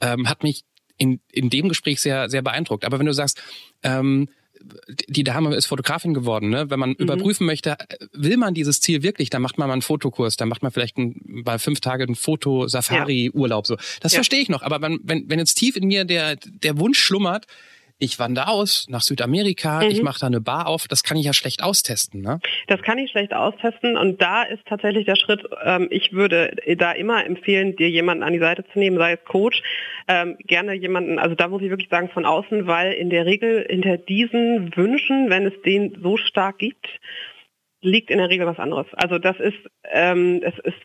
[0.00, 0.64] ähm, hat mich
[0.96, 2.84] in, in dem Gespräch sehr, sehr beeindruckt.
[2.84, 3.42] Aber wenn du sagst,
[3.82, 4.28] ähm,
[5.08, 6.70] die Dame ist Fotografin geworden, ne?
[6.70, 6.96] Wenn man mhm.
[6.96, 7.76] überprüfen möchte,
[8.12, 10.96] will man dieses Ziel wirklich, dann macht man mal einen Fotokurs, dann macht man vielleicht
[10.96, 13.66] ein, bei fünf Tage einen Foto-Safari-Urlaub.
[13.66, 14.16] So, das ja.
[14.18, 14.62] verstehe ich noch.
[14.62, 17.46] Aber wenn, wenn, wenn jetzt tief in mir der der Wunsch schlummert,
[18.04, 19.90] ich wandere aus nach Südamerika, mhm.
[19.90, 22.20] ich mache da eine Bar auf, das kann ich ja schlecht austesten.
[22.20, 22.40] Ne?
[22.68, 26.92] Das kann ich schlecht austesten und da ist tatsächlich der Schritt, ähm, ich würde da
[26.92, 29.62] immer empfehlen, dir jemanden an die Seite zu nehmen, sei es Coach,
[30.06, 33.66] ähm, gerne jemanden, also da muss ich wirklich sagen von außen, weil in der Regel
[33.68, 36.86] hinter diesen Wünschen, wenn es den so stark gibt,
[37.80, 38.86] liegt in der Regel was anderes.
[38.92, 39.58] Also das ist,
[39.90, 40.76] ähm, es ist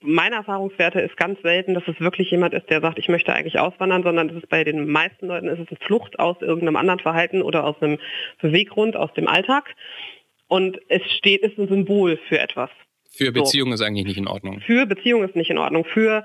[0.00, 3.58] meine Erfahrungswerte ist ganz selten, dass es wirklich jemand ist, der sagt, ich möchte eigentlich
[3.58, 7.00] auswandern, sondern es ist bei den meisten Leuten ist es eine Flucht aus irgendeinem anderen
[7.00, 7.98] Verhalten oder aus einem
[8.40, 9.74] Beweggrund, aus dem Alltag.
[10.46, 12.70] Und es steht, ist ein Symbol für etwas.
[13.10, 13.74] Für Beziehung so.
[13.74, 14.60] ist eigentlich nicht in Ordnung.
[14.60, 15.84] Für Beziehung ist nicht in Ordnung.
[15.84, 16.24] Für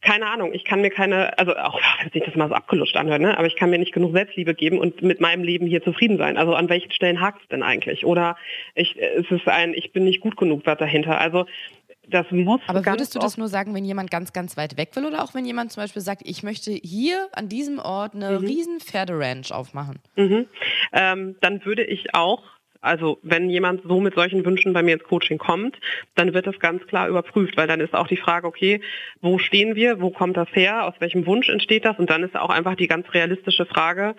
[0.00, 3.20] keine Ahnung, ich kann mir keine, also auch wenn sich das mal so abgelutscht anhört,
[3.20, 3.36] ne?
[3.36, 6.36] aber ich kann mir nicht genug Selbstliebe geben und mit meinem Leben hier zufrieden sein.
[6.36, 8.06] Also an welchen Stellen hakt es denn eigentlich?
[8.06, 8.36] Oder
[8.74, 11.20] ich, es ist ein, ich bin nicht gut genug was dahinter.
[11.20, 11.46] Also
[12.12, 15.06] das muss Aber würdest du das nur sagen, wenn jemand ganz, ganz weit weg will
[15.06, 18.46] oder auch wenn jemand zum Beispiel sagt, ich möchte hier an diesem Ort eine mhm.
[18.46, 19.98] riesen Pferderanch aufmachen?
[20.16, 20.46] Mhm.
[20.92, 22.42] Ähm, dann würde ich auch
[22.82, 25.78] also wenn jemand so mit solchen Wünschen bei mir ins Coaching kommt,
[26.16, 28.80] dann wird das ganz klar überprüft, weil dann ist auch die Frage, okay,
[29.20, 32.36] wo stehen wir, wo kommt das her, aus welchem Wunsch entsteht das und dann ist
[32.36, 34.16] auch einfach die ganz realistische Frage,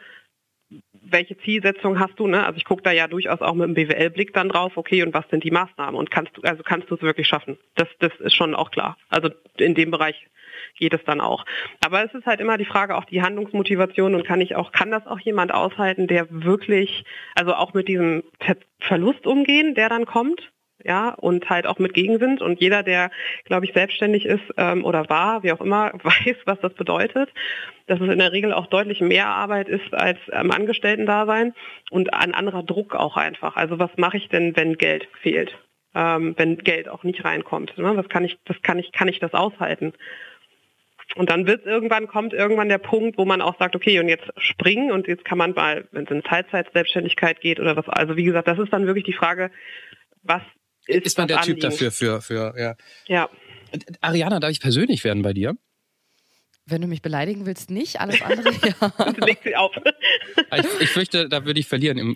[1.06, 2.28] welche Zielsetzung hast du?
[2.28, 2.46] Ne?
[2.46, 5.28] Also ich gucke da ja durchaus auch mit einem BWL-Blick dann drauf, okay, und was
[5.30, 5.96] sind die Maßnahmen?
[5.96, 7.58] Und kannst du, also kannst du es wirklich schaffen?
[7.76, 8.98] Das, das ist schon auch klar.
[9.10, 10.28] Also in dem Bereich
[10.78, 11.46] geht es dann auch.
[11.84, 14.92] Aber es ist halt immer die Frage auch die Handlungsmotivation und kann ich auch, kann
[14.92, 17.04] das auch jemand aushalten, der wirklich,
[17.36, 18.24] also auch mit diesem
[18.80, 20.53] Verlust umgehen, der dann kommt?
[20.84, 22.42] Ja, und halt auch mit Gegenwind.
[22.42, 23.12] Und jeder, der,
[23.46, 27.30] glaube ich, selbstständig ist ähm, oder war, wie auch immer, weiß, was das bedeutet.
[27.88, 31.54] Dass es in der Regel auch deutlich mehr Arbeit ist als am Angestellten-Dasein
[31.90, 33.56] und ein anderer Druck auch einfach.
[33.56, 35.58] Also was mache ich denn, wenn Geld fehlt?
[35.96, 37.78] Ähm, wenn Geld auch nicht reinkommt.
[37.78, 37.96] Ne?
[37.96, 39.94] Was kann ich, das kann ich, kann ich das aushalten?
[41.16, 44.32] Und dann wird irgendwann, kommt irgendwann der Punkt, wo man auch sagt, okay, und jetzt
[44.38, 48.24] springen und jetzt kann man mal, wenn es in Teilzeit-Selbstständigkeit geht oder was, also wie
[48.24, 49.52] gesagt, das ist dann wirklich die Frage,
[50.24, 50.42] was
[50.88, 52.76] ist, ist man der Typ dafür, für, für, ja.
[53.08, 53.30] Ja.
[54.02, 55.56] Ariana, darf ich persönlich werden bei dir?
[56.66, 58.00] Wenn du mich beleidigen willst, nicht.
[58.00, 59.26] Alles andere, ja.
[59.26, 59.72] Leg sie auf.
[60.56, 62.16] Ich, ich fürchte, da würde ich verlieren.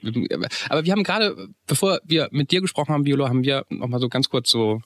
[0.69, 4.07] Aber wir haben gerade, bevor wir mit dir gesprochen haben, Viola, haben wir nochmal so
[4.07, 4.79] ganz kurz so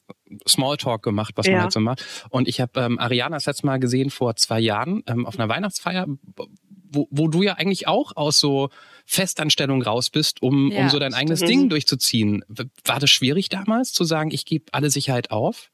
[0.48, 1.54] Smalltalk gemacht, was ja.
[1.54, 2.04] man halt so macht.
[2.32, 5.48] Und ich habe ähm, Ariana das letzte Mal gesehen vor zwei Jahren ähm, auf einer
[5.48, 6.08] Weihnachtsfeier,
[6.92, 8.70] wo, wo du ja eigentlich auch aus so
[9.06, 11.52] Festanstellung raus bist, um, ja, um so dein eigenes stimmt.
[11.52, 12.44] Ding durchzuziehen.
[12.86, 15.72] War das schwierig damals zu sagen, ich gebe alle Sicherheit auf?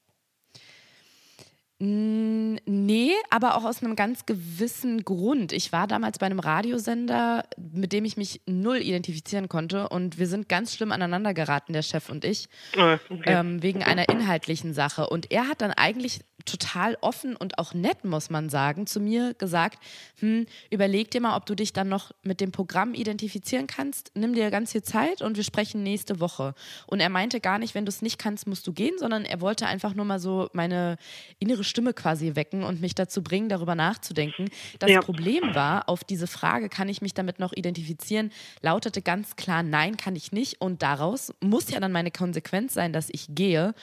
[1.79, 5.51] Nee, aber auch aus einem ganz gewissen Grund.
[5.51, 10.25] Ich war damals bei einem Radiosender, mit dem ich mich null identifizieren konnte und wir
[10.25, 13.21] sind ganz schlimm aneinander geraten, der Chef und ich, ah, okay.
[13.27, 15.07] ähm, wegen einer inhaltlichen Sache.
[15.07, 19.33] Und er hat dann eigentlich total offen und auch nett, muss man sagen, zu mir
[19.35, 19.79] gesagt,
[20.19, 24.11] hm, überleg dir mal, ob du dich dann noch mit dem Programm identifizieren kannst.
[24.15, 26.55] Nimm dir ganz viel Zeit und wir sprechen nächste Woche.
[26.87, 29.41] Und er meinte gar nicht, wenn du es nicht kannst, musst du gehen, sondern er
[29.41, 30.97] wollte einfach nur mal so meine
[31.39, 34.49] innere Stimme quasi wecken und mich dazu bringen, darüber nachzudenken.
[34.79, 35.01] Das ja.
[35.01, 38.31] Problem war, auf diese Frage, kann ich mich damit noch identifizieren,
[38.61, 40.61] lautete ganz klar, nein, kann ich nicht.
[40.61, 43.73] Und daraus muss ja dann meine Konsequenz sein, dass ich gehe.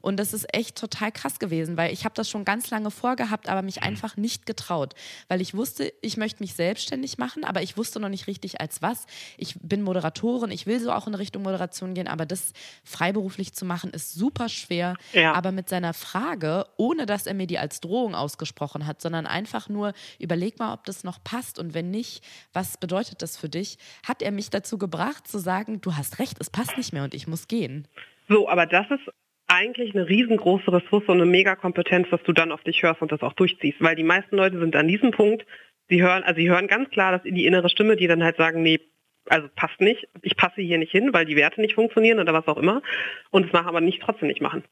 [0.00, 3.48] Und das ist echt total krass gewesen, weil ich habe das schon ganz lange vorgehabt,
[3.48, 4.94] aber mich einfach nicht getraut,
[5.28, 8.82] weil ich wusste, ich möchte mich selbstständig machen, aber ich wusste noch nicht richtig als
[8.82, 9.06] was.
[9.36, 12.52] Ich bin Moderatorin, ich will so auch in Richtung Moderation gehen, aber das
[12.84, 14.96] freiberuflich zu machen ist super schwer.
[15.12, 15.34] Ja.
[15.34, 19.68] Aber mit seiner Frage, ohne dass er mir die als Drohung ausgesprochen hat, sondern einfach
[19.68, 23.78] nur, überleg mal, ob das noch passt und wenn nicht, was bedeutet das für dich,
[24.06, 27.14] hat er mich dazu gebracht zu sagen, du hast recht, es passt nicht mehr und
[27.14, 27.88] ich muss gehen.
[28.28, 29.12] So, aber das ist
[29.54, 33.22] eigentlich eine riesengroße Ressource und eine Megakompetenz, dass du dann auf dich hörst und das
[33.22, 33.80] auch durchziehst.
[33.80, 35.46] Weil die meisten Leute sind an diesem Punkt,
[35.88, 38.62] sie hören, also sie hören ganz klar, dass die innere Stimme, die dann halt sagen,
[38.62, 38.80] nee,
[39.26, 42.46] also passt nicht, ich passe hier nicht hin, weil die Werte nicht funktionieren oder was
[42.46, 42.82] auch immer.
[43.30, 44.64] Und es machen aber nicht trotzdem nicht machen.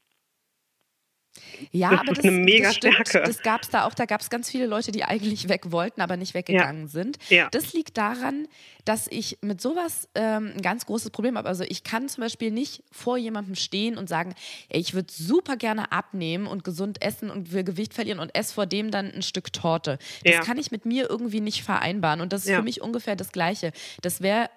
[1.71, 3.27] Ja, das aber ist das, eine mega das stimmt, Stärke.
[3.27, 3.93] Das gab es da auch.
[3.93, 6.87] Da gab es ganz viele Leute, die eigentlich weg wollten, aber nicht weggegangen Ja.
[6.89, 7.17] sind.
[7.29, 7.49] Ja.
[7.51, 8.47] Das liegt daran,
[8.85, 11.47] dass ich mit sowas ähm, ein ganz großes Problem habe.
[11.47, 14.33] Also ich kann zum Beispiel nicht vor jemandem stehen und sagen,
[14.69, 18.53] ey, ich würde super gerne abnehmen und gesund essen und will Gewicht verlieren und esse
[18.53, 19.97] vor dem dann ein Stück Torte.
[20.23, 20.41] Das Ja.
[20.41, 22.21] kann ich mit mir irgendwie nicht vereinbaren.
[22.21, 23.71] Und das ist für mich ungefähr das Gleiche.
[24.01, 24.49] Das wäre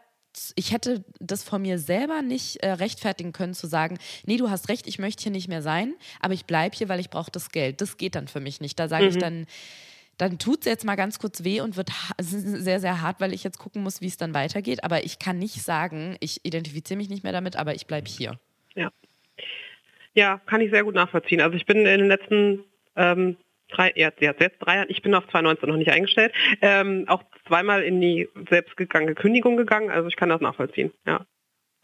[0.56, 4.68] ich hätte das von mir selber nicht äh, rechtfertigen können, zu sagen, nee, du hast
[4.68, 7.50] recht, ich möchte hier nicht mehr sein, aber ich bleibe hier, weil ich brauche das
[7.50, 7.80] Geld.
[7.80, 8.78] Das geht dann für mich nicht.
[8.78, 9.46] Da sage ich dann,
[10.18, 13.44] dann tut es jetzt mal ganz kurz weh und wird sehr, sehr hart, weil ich
[13.44, 14.84] jetzt gucken muss, wie es dann weitergeht.
[14.84, 18.38] Aber ich kann nicht sagen, ich identifiziere mich nicht mehr damit, aber ich bleibe hier.
[18.74, 18.90] Ja.
[20.14, 21.40] ja, kann ich sehr gut nachvollziehen.
[21.40, 23.36] Also ich bin in den letzten ähm,
[23.68, 27.82] drei, ja, jetzt, drei Jahren, ich bin auf 2019 noch nicht eingestellt, ähm, auch zweimal
[27.82, 29.90] in die selbstgegangene Kündigung gegangen.
[29.90, 30.92] Also ich kann das nachvollziehen.
[31.06, 31.26] Ja.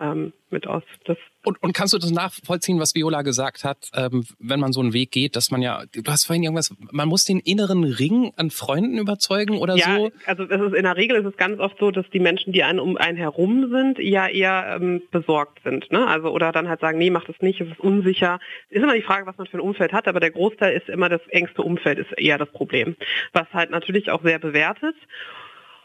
[0.03, 0.83] Ähm, mit aus.
[1.05, 4.81] Das Und, und kannst du das nachvollziehen, was Viola gesagt hat, ähm, wenn man so
[4.81, 8.33] einen Weg geht, dass man ja, du hast vorhin irgendwas, man muss den inneren Ring
[8.37, 10.11] an Freunden überzeugen oder ja, so?
[10.27, 12.65] also es ist in der Regel ist es ganz oft so, dass die Menschen, die
[12.65, 15.93] einen um einen herum sind, ja eher ähm, besorgt sind.
[15.93, 16.05] Ne?
[16.05, 18.41] Also oder dann halt sagen, nee, mach das nicht, es ist unsicher.
[18.71, 21.09] Ist immer die Frage, was man für ein Umfeld hat, aber der Großteil ist immer
[21.09, 22.97] das engste Umfeld ist eher das Problem,
[23.33, 24.97] was halt natürlich auch sehr bewertet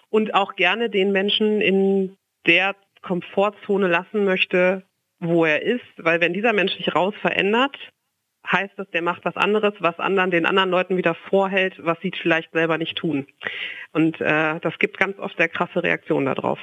[0.10, 2.75] und auch gerne den Menschen in der
[3.07, 4.83] Komfortzone lassen möchte,
[5.19, 7.75] wo er ist, weil wenn dieser Mensch sich raus verändert,
[8.51, 12.11] heißt das, der macht was anderes, was anderen den anderen Leuten wieder vorhält, was sie
[12.11, 13.27] vielleicht selber nicht tun.
[13.93, 16.59] Und äh, das gibt ganz oft sehr krasse Reaktionen darauf.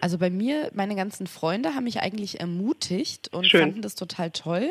[0.00, 3.60] Also bei mir, meine ganzen Freunde haben mich eigentlich ermutigt und Schön.
[3.60, 4.70] fanden das total toll.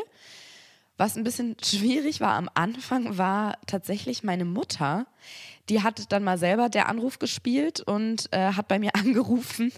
[0.98, 5.08] Was ein bisschen schwierig war am Anfang, war tatsächlich meine Mutter.
[5.72, 9.72] Die hat dann mal selber der Anruf gespielt und äh, hat bei mir angerufen,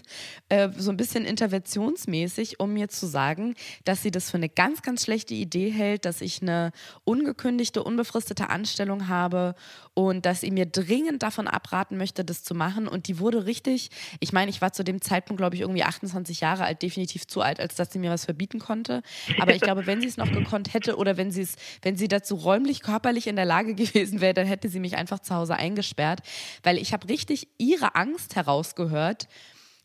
[0.48, 3.54] äh, so ein bisschen interventionsmäßig, um mir zu sagen,
[3.84, 6.72] dass sie das für eine ganz, ganz schlechte Idee hält, dass ich eine
[7.04, 9.54] ungekündigte, unbefristete Anstellung habe
[9.94, 12.88] und dass sie mir dringend davon abraten möchte, das zu machen.
[12.88, 16.40] Und die wurde richtig, ich meine, ich war zu dem Zeitpunkt, glaube ich, irgendwie 28
[16.40, 19.02] Jahre alt, definitiv zu alt, als dass sie mir was verbieten konnte.
[19.38, 21.46] Aber ich glaube, wenn sie es noch gekonnt hätte oder wenn sie
[21.82, 25.20] wenn sie dazu räumlich, körperlich in der Lage gewesen wäre, dann hätte sie mich einfach
[25.20, 26.20] zu Hause eingesperrt,
[26.62, 29.28] weil ich habe richtig ihre Angst herausgehört,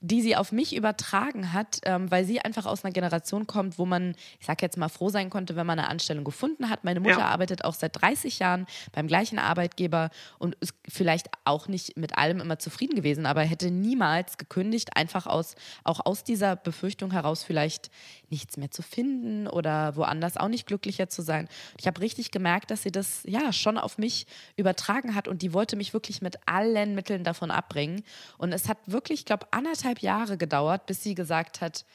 [0.01, 3.85] die sie auf mich übertragen hat, ähm, weil sie einfach aus einer Generation kommt, wo
[3.85, 6.83] man, ich sag jetzt mal, froh sein konnte, wenn man eine Anstellung gefunden hat.
[6.85, 7.25] Meine Mutter Ja.
[7.25, 12.39] arbeitet auch seit 30 Jahren beim gleichen Arbeitgeber und ist vielleicht auch nicht mit allem
[12.39, 17.89] immer zufrieden gewesen, aber hätte niemals gekündigt, einfach aus, auch aus dieser Befürchtung heraus vielleicht
[18.29, 21.49] nichts mehr zu finden oder woanders auch nicht glücklicher zu sein.
[21.77, 25.53] Ich habe richtig gemerkt, dass sie das ja schon auf mich übertragen hat und die
[25.53, 28.03] wollte mich wirklich mit allen Mitteln davon abbringen.
[28.37, 31.85] Und es hat wirklich, ich glaube, anderthalb Jahre gedauert, bis sie gesagt hat,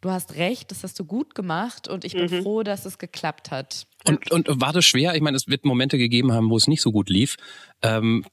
[0.00, 3.50] du hast recht, das hast du gut gemacht und ich bin froh, dass es geklappt
[3.50, 3.86] hat.
[4.04, 5.14] Und, und war das schwer?
[5.14, 7.36] Ich meine, es wird Momente gegeben haben, wo es nicht so gut lief.
[7.82, 8.24] Ähm,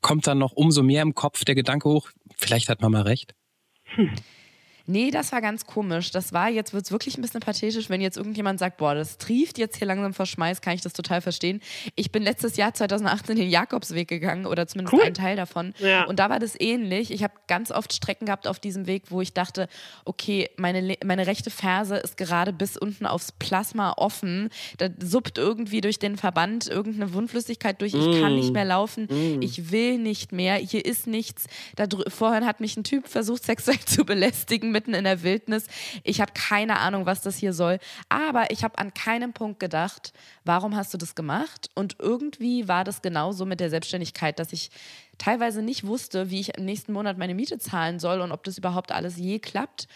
[0.00, 3.34] kommt dann noch umso mehr im Kopf der Gedanke hoch, vielleicht hat Mama recht?
[4.86, 6.10] Nee, das war ganz komisch.
[6.10, 9.18] Das war, jetzt wird es wirklich ein bisschen pathetisch, wenn jetzt irgendjemand sagt, boah, das
[9.18, 11.60] trieft jetzt hier langsam vor Schmeiß, kann ich das total verstehen.
[11.94, 15.02] Ich bin letztes Jahr 2018 den Jakobsweg gegangen oder zumindest Cool.
[15.04, 15.74] einen Teil davon.
[15.78, 16.04] Ja.
[16.04, 17.10] Und da war das ähnlich.
[17.10, 19.68] Ich habe ganz oft Strecken gehabt auf diesem Weg, wo ich dachte,
[20.04, 24.50] okay, meine, meine rechte Ferse ist gerade bis unten aufs Plasma offen.
[24.78, 27.94] Da suppt irgendwie durch den Verband irgendeine Wundflüssigkeit durch.
[27.94, 29.08] Ich kann nicht mehr laufen.
[29.40, 30.54] Ich will nicht mehr.
[30.56, 31.46] Hier ist nichts.
[31.76, 35.66] Da vorhin hat mich ein Typ versucht, sexuell zu belästigen, mitten in der Wildnis.
[36.02, 37.78] Ich habe keine Ahnung, was das hier soll.
[38.08, 40.12] Aber ich habe an keinem Punkt gedacht,
[40.44, 41.70] warum hast du das gemacht?
[41.74, 44.70] Und irgendwie war das genauso mit der Selbstständigkeit, dass ich
[45.18, 48.58] teilweise nicht wusste, wie ich im nächsten Monat meine Miete zahlen soll und ob das
[48.58, 49.86] überhaupt alles je klappt.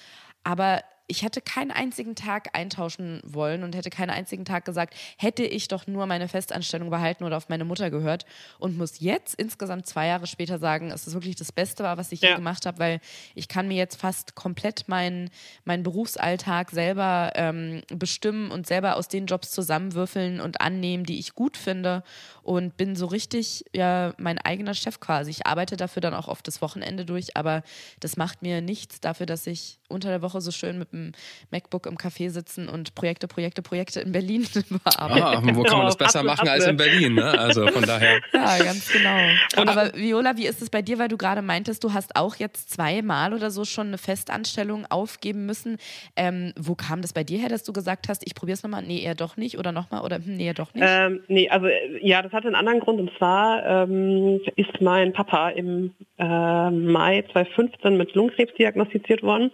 [0.45, 5.45] Aber ich hätte keinen einzigen Tag eintauschen wollen und hätte keinen einzigen Tag gesagt, hätte
[5.45, 8.27] ich doch nur meine Festanstellung behalten oder auf meine Mutter gehört
[8.59, 12.13] und muss jetzt insgesamt zwei Jahre später sagen, es ist wirklich das Beste war, was
[12.13, 12.37] ich je Ja.
[12.37, 13.01] gemacht habe, weil
[13.35, 15.31] ich kann mir jetzt fast komplett meinen
[15.65, 21.35] meinen Berufsalltag selber ähm, bestimmen und selber aus den Jobs zusammenwürfeln und annehmen, die ich
[21.35, 22.03] gut finde
[22.47, 25.33] und bin so richtig ja mein eigener Chef quasi.
[25.33, 27.63] Ich arbeite dafür dann auch oft das Wochenende durch, aber
[27.99, 31.13] das macht mir nichts dafür, dass ich unter der Woche so schön mit dem
[31.51, 34.47] MacBook im Café sitzen und Projekte, Projekte, Projekte in Berlin
[34.85, 35.27] bearbeite.
[35.27, 37.15] Ah, wo kann man das besser Hustle, machen als in Berlin?
[37.15, 37.25] Ne?
[37.39, 38.21] Also von daher.
[38.33, 39.17] Ja, ganz genau.
[39.57, 42.71] Aber Viola, wie ist es bei dir, weil du gerade meintest, du hast auch jetzt
[42.71, 45.79] zweimal oder so schon eine Festanstellung aufgeben müssen.
[46.15, 48.83] Ähm, wo kam das bei dir her, dass du gesagt hast, ich probiere es nochmal?
[48.83, 50.85] Nee, eher doch nicht oder nochmal oder hm, nee, eher doch nicht?
[50.87, 51.67] Ähm, nee, also
[52.01, 57.25] ja, das hatte einen anderen Grund und zwar ähm, ist mein Papa im äh, Mai
[57.33, 59.51] 2015 mit Lungenkrebs diagnostiziert worden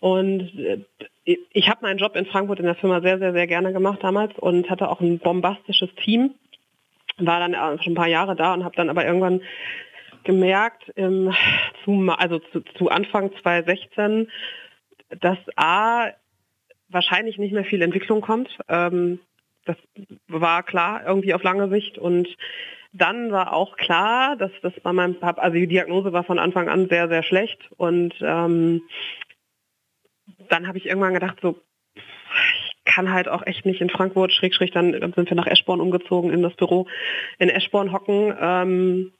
[0.00, 0.78] Und äh,
[1.24, 4.38] ich habe meinen Job in Frankfurt in der Firma sehr, sehr, sehr gerne gemacht damals
[4.38, 6.34] und hatte auch ein bombastisches Team.
[7.16, 9.40] War dann schon ein paar Jahre da und habe dann aber irgendwann
[10.24, 11.32] gemerkt, im,
[11.84, 14.30] zu, also zu, zu Anfang 2016,
[15.20, 16.10] dass A,
[16.88, 18.50] wahrscheinlich nicht mehr viel Entwicklung kommt.
[18.68, 19.20] Ähm,
[19.64, 19.76] das
[20.28, 22.28] war klar irgendwie auf lange Sicht und
[22.92, 26.68] dann war auch klar, dass das bei meinem Papa, also die Diagnose war von Anfang
[26.68, 28.82] an sehr, sehr schlecht und ähm,
[30.48, 31.60] dann habe ich irgendwann gedacht, so,
[31.96, 35.80] ich kann halt auch echt nicht in Frankfurt, schräg, schräg, dann sind wir nach Eschborn
[35.80, 36.86] umgezogen in das Büro,
[37.38, 39.12] in Eschborn hocken, ähm,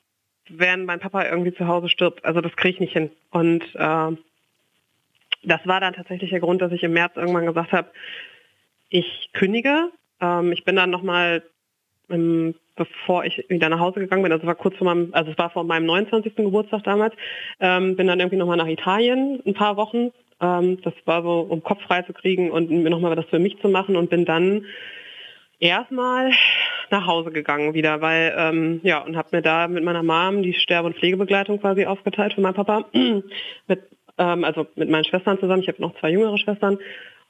[0.48, 2.24] während mein Papa irgendwie zu Hause stirbt.
[2.24, 3.10] Also das kriege ich nicht hin.
[3.30, 4.16] Und äh,
[5.42, 7.90] das war dann tatsächlich der Grund, dass ich im März irgendwann gesagt habe,
[8.88, 9.90] ich kündige.
[10.24, 11.42] Ähm, ich bin dann nochmal,
[12.10, 15.38] ähm, bevor ich wieder nach Hause gegangen bin, also war kurz vor meinem, also es
[15.38, 16.34] war vor meinem 29.
[16.36, 17.14] Geburtstag damals,
[17.60, 20.10] ähm, bin dann irgendwie nochmal nach Italien ein paar Wochen.
[20.40, 23.58] Ähm, das war so, um Kopf frei zu kriegen und mir nochmal was für mich
[23.60, 24.64] zu machen und bin dann
[25.60, 26.32] erstmal
[26.90, 30.54] nach Hause gegangen wieder, weil ähm, ja und habe mir da mit meiner Mom die
[30.54, 33.80] Sterbe- und Pflegebegleitung quasi aufgeteilt für meinen Papa mit
[34.18, 35.62] ähm, also mit meinen Schwestern zusammen.
[35.62, 36.78] Ich habe noch zwei jüngere Schwestern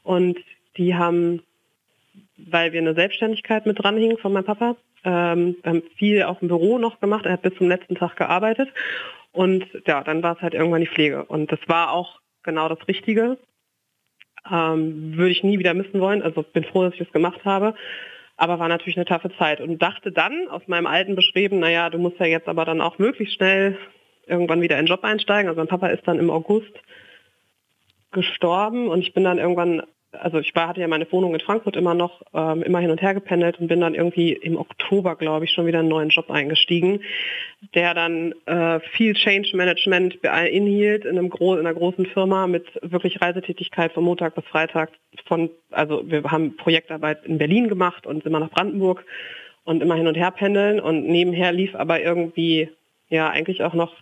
[0.03, 0.39] und
[0.77, 1.43] die haben,
[2.37, 6.79] weil wir eine Selbstständigkeit mit dranhingen von meinem Papa, ähm, haben viel auf dem Büro
[6.79, 7.27] noch gemacht.
[7.27, 8.69] Er hat bis zum letzten Tag gearbeitet
[9.33, 12.87] und ja, dann war es halt irgendwann die Pflege und das war auch genau das
[12.89, 13.39] Richtige.
[14.51, 16.23] Ähm, würde ich nie wieder missen wollen.
[16.23, 17.75] Also bin froh, dass ich das gemacht habe.
[18.37, 21.99] Aber war natürlich eine taffe Zeit und dachte dann aus meinem alten Beschreiben, naja, du
[21.99, 23.79] musst ja jetzt aber dann auch möglichst schnell
[24.27, 25.49] irgendwann wieder in den Job einsteigen.
[25.49, 26.73] Also mein Papa ist dann im August
[28.11, 29.83] gestorben und ich bin dann irgendwann,
[30.21, 33.03] also ich war, hatte ja meine Wohnung in Frankfurt immer noch, ähm, immer hin und
[33.03, 36.31] her gependelt und bin dann irgendwie im Oktober, glaube ich, schon wieder einen neuen Job
[36.31, 37.01] eingestiegen,
[37.75, 42.67] der dann äh, viel Change Management beinhielt in, einem Gro in einer großen Firma mit
[42.83, 44.91] wirklich Reisetätigkeit von Montag bis Freitag.
[45.27, 49.05] Von, also wir haben Projektarbeit in Berlin gemacht und immer nach Brandenburg
[49.65, 52.71] und immer hin und her pendeln und nebenher lief aber irgendwie
[53.09, 53.95] ja eigentlich auch noch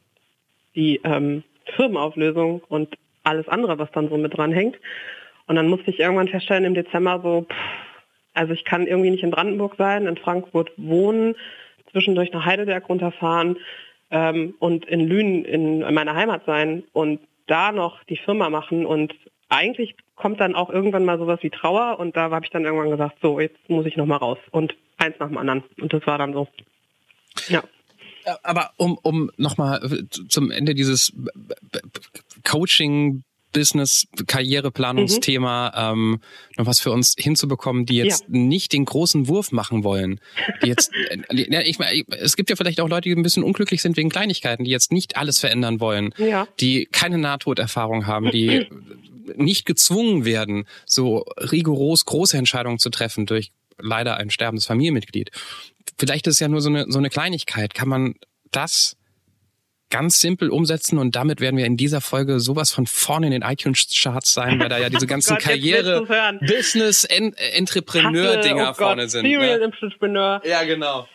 [0.74, 1.44] die ähm,
[1.76, 4.76] Firmenauflösung und alles andere, was dann so mit dran hängt.
[5.46, 7.56] Und dann musste ich irgendwann feststellen im Dezember so, pff,
[8.34, 11.34] also ich kann irgendwie nicht in Brandenburg sein, in Frankfurt wohnen,
[11.90, 13.58] zwischendurch nach Heidelberg runterfahren
[14.10, 19.14] ähm, und in Lünen in meiner Heimat sein und da noch die Firma machen und
[19.48, 22.90] eigentlich kommt dann auch irgendwann mal sowas wie Trauer und da habe ich dann irgendwann
[22.90, 25.64] gesagt, so, jetzt muss ich nochmal raus und eins nach dem anderen.
[25.80, 26.48] Und das war dann so.
[27.48, 27.62] Ja.
[28.44, 29.80] Aber um, um nochmal
[30.28, 31.12] zum Ende dieses
[32.48, 36.14] Coaching Business, Karriereplanungsthema mhm.
[36.14, 36.20] ähm,
[36.56, 38.26] noch was für uns hinzubekommen, die jetzt ja.
[38.28, 40.20] nicht den großen Wurf machen wollen.
[40.62, 40.90] Die jetzt,
[41.30, 41.78] ja, ich,
[42.10, 44.92] es gibt ja vielleicht auch Leute, die ein bisschen unglücklich sind wegen Kleinigkeiten, die jetzt
[44.92, 46.48] nicht alles verändern wollen, ja.
[46.60, 48.66] die keine Nahtoderfahrung haben, die
[49.36, 55.30] nicht gezwungen werden, so rigoros große Entscheidungen zu treffen durch leider ein sterbendes Familienmitglied
[55.98, 57.74] vielleicht ist es ja nur so eine, so eine Kleinigkeit.
[57.74, 58.14] Kann man
[58.50, 58.96] das
[59.92, 63.42] ganz simpel umsetzen und damit werden wir in dieser Folge sowas von vorne in den
[63.42, 66.06] iTunes-Charts sein, weil da ja diese ganzen Gott, Karriere,
[66.40, 69.26] Business, en Entrepreneur-Dinger oh vorne sind.
[69.26, 69.64] Serial ne?
[69.66, 70.40] Entrepreneur.
[70.46, 71.06] Ja, genau.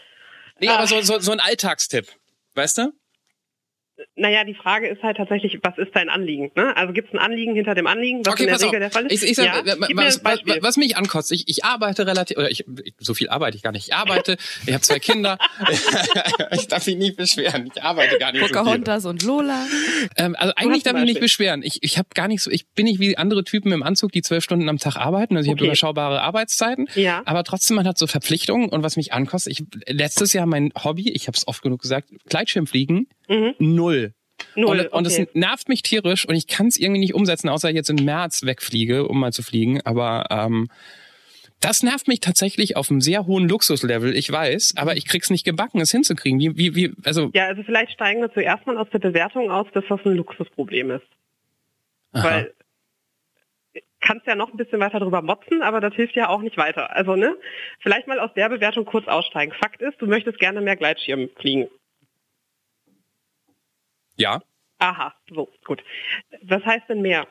[0.59, 2.07] Nee, aber so, so, so ein Alltagstipp,
[2.53, 2.91] weißt du?
[4.19, 6.51] Naja, die Frage ist halt tatsächlich, was ist dein Anliegen?
[6.55, 6.75] Ne?
[6.75, 8.79] Also gibt es ein Anliegen hinter dem Anliegen, was okay, in der Regel auf.
[8.79, 9.23] der Fall ist?
[9.23, 12.65] Ich, ich sag, ja, was, was, was, mich ankotzt, ich, ich arbeite relativ, oder ich,
[12.97, 13.87] so viel arbeite ich gar nicht.
[13.87, 15.37] Ich arbeite, ich habe zwei Kinder.
[16.51, 17.69] ich darf mich nicht beschweren.
[17.73, 19.13] Ich arbeite gar nicht Pocahontas so viel.
[19.13, 19.67] und Lola.
[20.15, 21.61] Ähm, also eigentlich darf ich mich nicht beschweren.
[21.61, 24.23] Ich, ich habe gar nicht so, ich bin nicht wie andere Typen im Anzug, die
[24.23, 25.37] zwölf Stunden am Tag arbeiten.
[25.37, 25.59] Also ich okay.
[25.59, 26.87] habe überschaubare Arbeitszeiten.
[26.95, 27.21] Ja.
[27.25, 31.11] Aber trotzdem, man hat so Verpflichtungen und was mich ankostet, ich letztes Jahr mein Hobby,
[31.11, 33.53] ich habe es oft genug gesagt, Gleitschirmfliegen, mhm.
[33.59, 34.06] null.
[34.55, 35.27] Null, und, und okay.
[35.29, 38.03] es nervt mich tierisch und ich kann es irgendwie nicht umsetzen, außer ich jetzt im
[38.03, 39.81] März wegfliege, um mal zu fliegen.
[39.81, 40.69] Aber ähm,
[41.59, 45.43] das nervt mich tatsächlich auf einem sehr hohen Luxuslevel, ich weiß, aber ich krieg's nicht
[45.43, 46.39] gebacken, es hinzukriegen.
[46.39, 49.67] Wie, wie, wie, also ja, also vielleicht steigen wir zuerst mal aus der Bewertung aus,
[49.73, 51.07] dass das ein Luxusproblem ist.
[52.13, 52.23] Aha.
[52.23, 52.53] Weil
[53.99, 56.95] kannst ja noch ein bisschen weiter drüber motzen, aber das hilft ja auch nicht weiter.
[56.95, 57.35] Also, ne?
[57.79, 59.53] Vielleicht mal aus der Bewertung kurz aussteigen.
[59.59, 61.67] Fakt ist, du möchtest gerne mehr Gleitschirm fliegen.
[64.17, 64.41] Ja.
[64.79, 65.83] Aha, so, gut.
[66.43, 67.27] Was heißt denn mehr?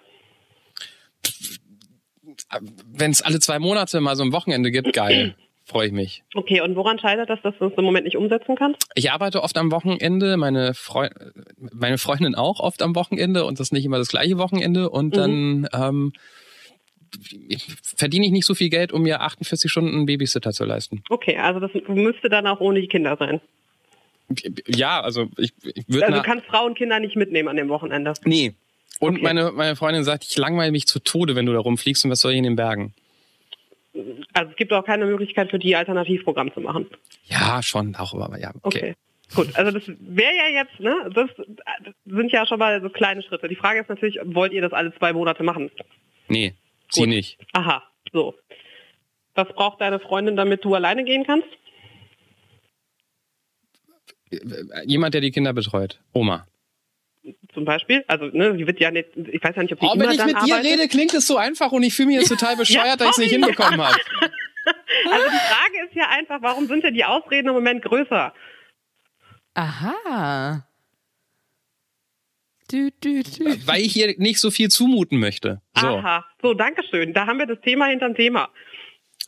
[2.87, 5.37] Wenn es alle zwei Monate mal so ein Wochenende gibt, geil.
[5.69, 6.23] Freue ich mich.
[6.33, 8.87] Okay, und woran scheitert das, dass du es im Moment nicht umsetzen kannst?
[8.95, 11.09] Ich arbeite oft am Wochenende, meine, Freu
[11.57, 15.17] meine Freundin auch oft am Wochenende und das ist nicht immer das gleiche Wochenende und
[15.17, 15.67] mhm.
[15.67, 16.13] dann ähm,
[17.83, 21.03] verdiene ich nicht so viel Geld, um mir 48 Stunden Babysitter zu leisten.
[21.11, 23.41] Okay, also das müsste dann auch ohne die Kinder sein.
[24.67, 26.07] Ja, also ich, ich würde.
[26.07, 28.15] Also du kannst Frauen und Kinder nicht mitnehmen an dem Wochenende.
[28.25, 28.55] Nee.
[28.99, 29.23] Und Okay.
[29.23, 32.21] meine, meine Freundin sagt, ich langweile mich zu Tode, wenn du da rumfliegst und was
[32.21, 32.95] soll ich in den Bergen?
[34.33, 36.87] Also es gibt auch keine Möglichkeit für die Alternativprogramm zu machen.
[37.25, 38.79] Ja, schon, auch, aber ja, okay.
[38.79, 38.95] Okay.
[39.35, 41.29] Gut, also das wäre ja jetzt, ne, das,
[42.05, 43.49] sind ja schon mal so kleine Schritte.
[43.49, 45.71] Die Frage ist natürlich, wollt ihr das alle zwei Monate machen?
[46.29, 46.55] Nee,
[46.91, 47.09] sie Gut.
[47.09, 47.39] nicht.
[47.53, 48.35] Aha, so.
[49.35, 51.49] Was braucht deine Freundin, damit du alleine gehen kannst?
[54.85, 56.01] Jemand, der die Kinder betreut.
[56.13, 56.47] Oma.
[57.55, 58.05] Zum Beispiel?
[58.07, 60.11] Also, ne, sie wird ja nicht, ich weiß ja nicht, ob sie Oh, immer wenn
[60.13, 60.65] ich mit dir arbeitet.
[60.65, 63.19] rede, klingt es so einfach und ich fühle mich jetzt total bescheuert, dass ich es
[63.19, 63.97] nicht hinbekommen habe.
[65.13, 68.35] Also die Frage ist ja einfach, warum sind denn die Ausreden im Moment größer?
[69.55, 70.67] Aha.
[72.71, 73.45] Du, du, du.
[73.67, 75.61] Weil ich ihr nicht so viel zumuten möchte.
[75.77, 75.87] So.
[75.87, 77.13] Aha, so, danke schön.
[77.15, 78.49] Da haben wir das Thema hinterm Thema.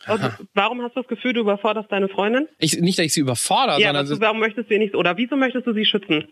[0.07, 0.21] Und
[0.53, 2.47] warum hast du das Gefühl, du überforderst deine Freundin?
[2.57, 5.17] Ich, nicht, dass ich sie überfordere, ja, sondern es- warum möchtest du ihr nicht, oder
[5.17, 6.27] wieso möchtest du sie schützen?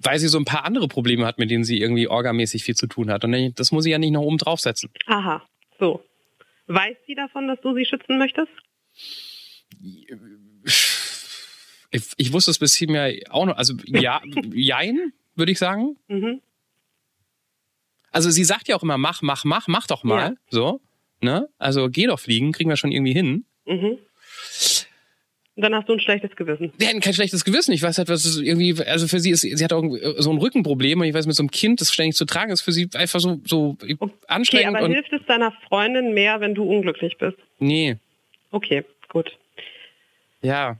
[0.00, 2.86] weil sie so ein paar andere Probleme hat, mit denen sie irgendwie orgamäßig viel zu
[2.86, 3.24] tun hat.
[3.24, 4.90] Und das muss ich ja nicht noch oben draufsetzen.
[5.06, 5.42] Aha,
[5.78, 6.04] so.
[6.66, 8.50] Weiß sie davon, dass du sie schützen möchtest?
[11.90, 13.56] Ich, ich wusste es bisher auch noch.
[13.56, 14.20] Also ja,
[14.52, 15.96] jein, würde ich sagen.
[16.08, 16.40] Mhm.
[18.14, 20.30] Also sie sagt ja auch immer, mach, mach, mach, mach doch mal.
[20.30, 20.34] Ja.
[20.50, 20.80] So.
[21.20, 21.48] Ne?
[21.58, 23.44] Also geh doch fliegen, kriegen wir schon irgendwie hin.
[23.66, 23.98] Mhm.
[25.56, 26.72] Und dann hast du ein schlechtes Gewissen.
[26.78, 27.72] Wir hätten kein schlechtes Gewissen.
[27.72, 29.84] Ich weiß halt, was es irgendwie, also für sie ist, sie hat auch
[30.18, 32.62] so ein Rückenproblem und ich weiß, mit so einem Kind, das ständig zu tragen ist,
[32.62, 33.96] für sie einfach so, so Okay,
[34.26, 37.36] anstrengend aber hilft es deiner Freundin mehr, wenn du unglücklich bist?
[37.58, 37.96] nee,
[38.50, 39.36] Okay, gut.
[40.42, 40.78] ja.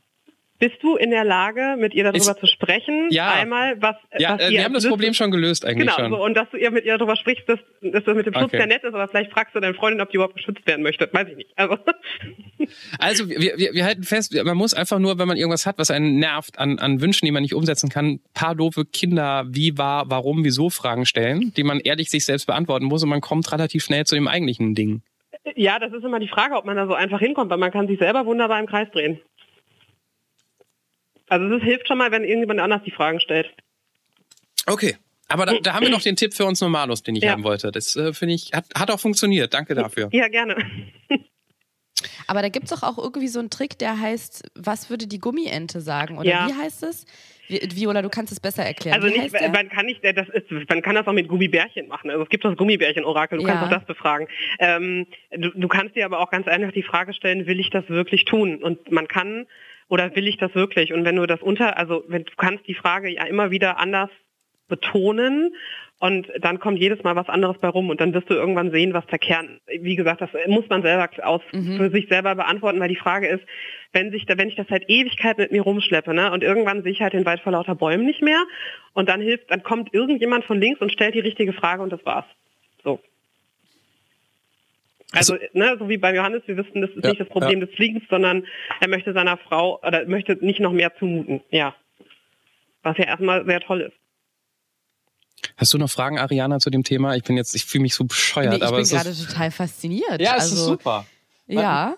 [0.61, 3.09] Bist du in der Lage, mit ihr darüber Ist- zu sprechen?
[3.11, 3.33] Ja.
[3.33, 6.11] Einmal, was, Ja, was äh, wir haben das Problem schon gelöst eigentlich Genau, schon.
[6.13, 8.45] so, und dass du ihr mit ihr darüber sprichst, dass, dass das mit dem Schutz
[8.45, 8.59] Okay.
[8.59, 11.09] sehr nett ist, aber vielleicht fragst du deine Freundin, ob die überhaupt geschützt werden möchte.
[11.13, 11.51] Weiß ich nicht.
[11.57, 11.77] Also,
[12.99, 15.91] Also wir, wir, wir halten fest, man muss einfach nur, wenn man irgendwas hat, was
[15.91, 20.09] einen nervt, an, an Wünschen, die man nicht umsetzen kann, paar doofe Kinder, wie, war,
[20.09, 23.85] warum, wieso Fragen stellen, die man ehrlich sich selbst beantworten muss und man kommt relativ
[23.85, 25.03] schnell zu dem eigentlichen Ding.
[25.57, 27.87] ja, das ist immer die Frage, ob man da so einfach hinkommt, weil man kann
[27.87, 29.21] sich selber wunderbar im Kreis drehen.
[31.29, 33.51] Also es hilft schon mal, wenn irgendjemand anders die Fragen stellt.
[34.67, 34.97] Okay.
[35.29, 37.33] Aber da, da haben wir noch den Tipp für uns Normalos, den ich Ja.
[37.33, 37.73] haben wollte.
[37.73, 39.55] Das äh, finde ich, hat, hat auch funktioniert.
[39.55, 40.09] Danke dafür.
[40.13, 40.57] Ja, gerne.
[42.27, 45.19] Aber da gibt es doch auch irgendwie so einen Trick, der heißt, was würde die
[45.19, 46.19] Gummiente sagen?
[46.19, 46.49] Oder Ja.
[46.49, 47.07] wie heißt es?
[47.49, 49.03] Vi- Viola, du kannst es besser erklären.
[49.03, 52.11] Also nicht, man kann nicht, das ist, man kann das auch mit Gummibärchen machen.
[52.11, 53.51] Also es gibt das Gummibärchen-Orakel, du Ja.
[53.55, 54.29] kannst auch das befragen.
[54.59, 57.89] Ähm, du, du kannst dir aber auch ganz einfach die Frage stellen, will ich das
[57.89, 58.63] wirklich tun?
[58.63, 59.47] Und man kann,
[59.89, 60.93] oder will ich das wirklich?
[60.93, 64.11] Und wenn du das unter, also wenn du kannst die Frage ja immer wieder anders
[64.69, 65.55] betonen
[66.01, 68.95] und dann kommt jedes Mal was anderes bei rum und dann wirst du irgendwann sehen,
[68.95, 71.43] was der Kern, wie gesagt, das muss man selber aus,
[71.77, 73.45] für sich selber beantworten, weil die Frage ist,
[73.93, 76.93] wenn sich da, wenn ich das seit Ewigkeit mit mir rumschleppe, ne, und irgendwann sehe
[76.93, 78.43] ich halt den Wald vor lauter Bäumen nicht mehr
[78.93, 82.05] und dann hilft, dann kommt irgendjemand von links und stellt die richtige Frage und das
[82.05, 82.27] war's.
[85.21, 85.35] So.
[85.35, 87.71] Also, ne, so wie beim Johannes, wir wissen, das ist Ja, nicht das Problem des
[87.75, 88.45] Fliegens, sondern
[88.81, 91.41] er möchte seiner Frau oder möchte nicht noch mehr zumuten.
[91.51, 91.75] Ja.
[92.83, 93.95] Was ja erstmal sehr toll ist.
[95.57, 97.15] Hast du noch Fragen, Ariana, zu dem Thema?
[97.17, 100.21] Ich bin jetzt, ich fühle mich so bescheuert, nee, ich aber bin gerade total fasziniert.
[100.21, 101.07] ja, es also, ist super.
[101.47, 101.97] Ja.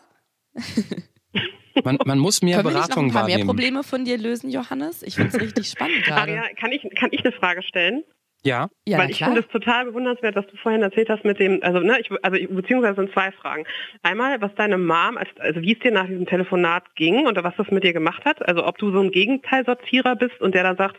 [1.85, 3.49] Man, man muss mehr Können wir nicht noch Beratung ein paar mehr wahrnehmen.
[3.49, 5.03] Probleme von dir lösen, Johannes?
[5.03, 6.33] Ich finde es richtig spannend gerade.
[6.33, 8.05] Aria, kann ich, kann ich eine Frage stellen?
[8.47, 11.63] Ja, Ja, Weil ich finde es total bewundernswert, was du vorhin erzählt hast mit dem,
[11.63, 13.65] also ne, ich, also ich- beziehungsweise sind zwei Fragen.
[14.03, 17.57] Einmal, was deine Mom, als, also wie es dir nach diesem Telefonat ging und was
[17.57, 18.47] das mit dir gemacht hat.
[18.47, 20.97] Also ob du so ein Gegenteilsortierer bist und der dann sagt,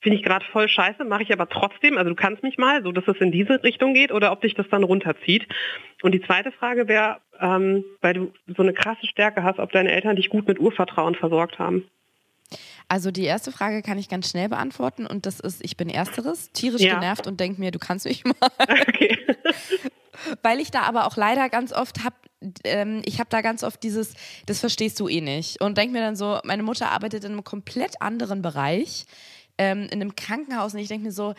[0.00, 2.92] finde ich gerade voll scheiße, mache ich aber trotzdem, also du kannst mich mal, so
[2.92, 5.46] dass es in diese Richtung geht, oder ob dich das dann runterzieht.
[6.02, 9.90] Und die zweite Frage wäre, ähm, weil du so eine krasse Stärke hast, ob deine
[9.90, 11.88] Eltern dich gut mit Urvertrauen versorgt haben.
[12.88, 16.50] Also die erste Frage kann ich ganz schnell beantworten und das ist, ich bin ersteres,
[16.52, 16.94] tierisch Ja.
[16.94, 18.34] genervt und denke mir, du kannst mich mal.
[18.70, 19.18] Okay.
[20.42, 22.12] Weil ich da aber auch leider ganz oft hab,
[22.64, 24.14] ähm, ich habe da ganz oft dieses,
[24.46, 25.60] das verstehst du eh nicht.
[25.60, 29.06] Und denk mir dann so, meine Mutter arbeitet in einem komplett anderen Bereich,
[29.58, 31.34] ähm, in einem Krankenhaus und ich denke mir so,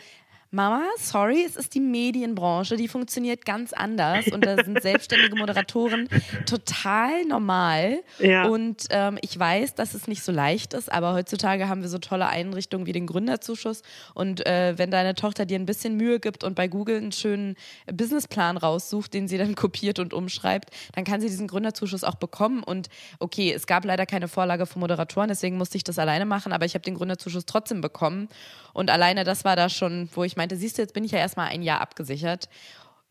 [0.52, 6.08] Mama, sorry, es ist die Medienbranche, die funktioniert ganz anders und da sind selbstständige Moderatoren
[6.44, 8.02] total normal.
[8.18, 8.48] Ja.
[8.48, 11.98] Und ähm, ich weiß, dass es nicht so leicht ist, aber heutzutage haben wir so
[11.98, 13.82] tolle Einrichtungen wie den Gründerzuschuss.
[14.14, 17.54] Und äh, wenn deine Tochter dir ein bisschen Mühe gibt und bei Google einen schönen
[17.86, 22.64] Businessplan raussucht, den sie dann kopiert und umschreibt, dann kann sie diesen Gründerzuschuss auch bekommen.
[22.64, 22.88] Und
[23.20, 26.64] okay, es gab leider keine Vorlage für Moderatoren, deswegen musste ich das alleine machen, aber
[26.64, 28.28] ich habe den Gründerzuschuss trotzdem bekommen.
[28.72, 31.18] Und alleine das war da schon, wo ich meinte, siehst du, jetzt bin ich ja
[31.18, 32.48] erstmal ein Jahr abgesichert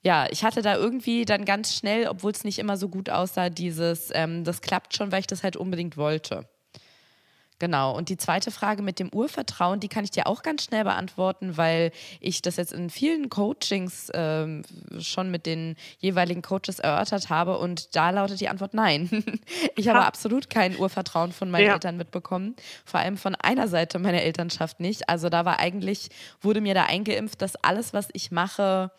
[0.02, 3.50] ja, ich hatte da irgendwie dann ganz schnell, obwohl es nicht immer so gut aussah,
[3.50, 6.48] dieses, ähm, das klappt schon, weil ich das halt unbedingt wollte.
[7.60, 7.96] Genau.
[7.96, 11.58] Und die zweite Frage mit dem Urvertrauen, die kann ich dir auch ganz schnell beantworten,
[11.58, 11.92] weil
[12.22, 14.64] ich das jetzt in vielen Coachings ähm,
[15.00, 17.58] schon mit den jeweiligen Coaches erörtert habe.
[17.58, 19.24] Und da lautet die Antwort nein.
[19.76, 21.74] ich habe absolut kein Urvertrauen von meinen ja.
[21.74, 22.56] Eltern mitbekommen.
[22.86, 25.10] Vor allem von einer Seite meiner Elternschaft nicht.
[25.10, 26.10] Also da war eigentlich,
[26.42, 28.92] wurde mir da eingeimpft, dass alles, was ich mache,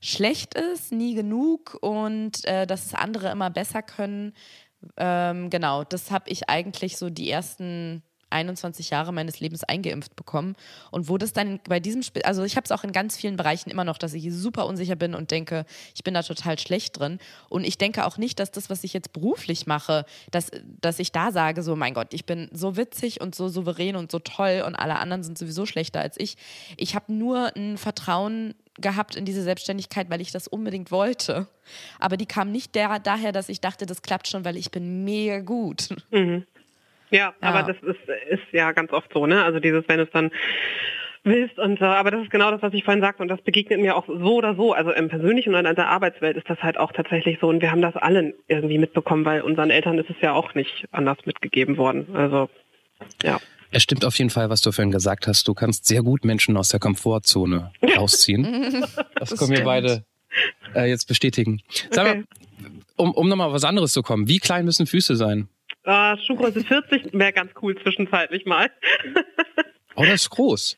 [0.00, 4.32] schlecht ist, nie genug und äh, dass es andere immer besser können.
[4.96, 10.54] Ähm, genau, das habe ich eigentlich so die ersten 21 Jahre meines Lebens eingeimpft bekommen.
[10.90, 13.36] Und wo das dann bei diesem Spiel, also ich habe es auch in ganz vielen
[13.36, 15.64] Bereichen immer noch, dass ich super unsicher bin und denke,
[15.94, 17.18] ich bin da total schlecht drin.
[17.48, 20.50] Und ich denke auch nicht, dass das, was ich jetzt beruflich mache, dass,
[20.80, 24.10] dass ich da sage, so mein Gott, ich bin so witzig und so souverän und
[24.10, 26.36] so toll und alle anderen sind sowieso schlechter als ich.
[26.76, 31.46] Ich habe nur ein Vertrauen gehabt in diese Selbstständigkeit, weil ich das unbedingt wollte.
[31.98, 35.04] Aber die kam nicht der, daher, dass ich dachte, das klappt schon, weil ich bin
[35.04, 35.88] mega gut.
[36.10, 36.44] Mhm.
[37.10, 39.42] Ja, ja, aber das ist, ist ja ganz oft so, ne?
[39.42, 40.30] Also dieses, wenn es dann
[41.22, 43.80] willst und äh, aber das ist genau das, was ich vorhin sagte und das begegnet
[43.80, 44.72] mir auch so oder so.
[44.72, 47.70] Also im persönlichen und in der Arbeitswelt ist das halt auch tatsächlich so und wir
[47.70, 51.76] haben das allen irgendwie mitbekommen, weil unseren Eltern ist es ja auch nicht anders mitgegeben
[51.76, 52.14] worden.
[52.14, 52.48] Also
[53.22, 53.38] ja.
[53.70, 55.46] Es stimmt auf jeden Fall, was du vorhin gesagt hast.
[55.46, 58.80] Du kannst sehr gut Menschen aus der Komfortzone rausziehen.
[58.80, 58.94] das,
[59.30, 60.04] das können wir beide
[60.74, 61.62] äh, jetzt bestätigen.
[61.90, 62.18] Sag okay.
[62.18, 62.24] mal,
[62.96, 65.48] um, um nochmal was anderes zu kommen, wie klein müssen Füße sein?
[65.86, 68.70] Uh, Schuhgröße 40 wäre ganz cool zwischenzeitlich mal.
[69.96, 70.76] oh, das ist groß.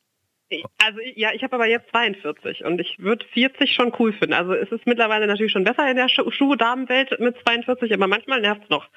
[0.85, 4.35] Also ja, ich habe aber jetzt 42 und ich würde 40 schon cool finden.
[4.35, 8.65] Also es ist mittlerweile natürlich schon besser in der Schuh-Damenwelt mit 42, aber manchmal nervt
[8.65, 8.89] es noch.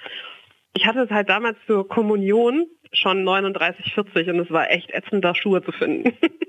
[0.74, 5.24] Ich hatte es halt damals für Kommunion schon 39, 40 und es war echt ätzend,
[5.24, 6.14] da Schuhe zu finden.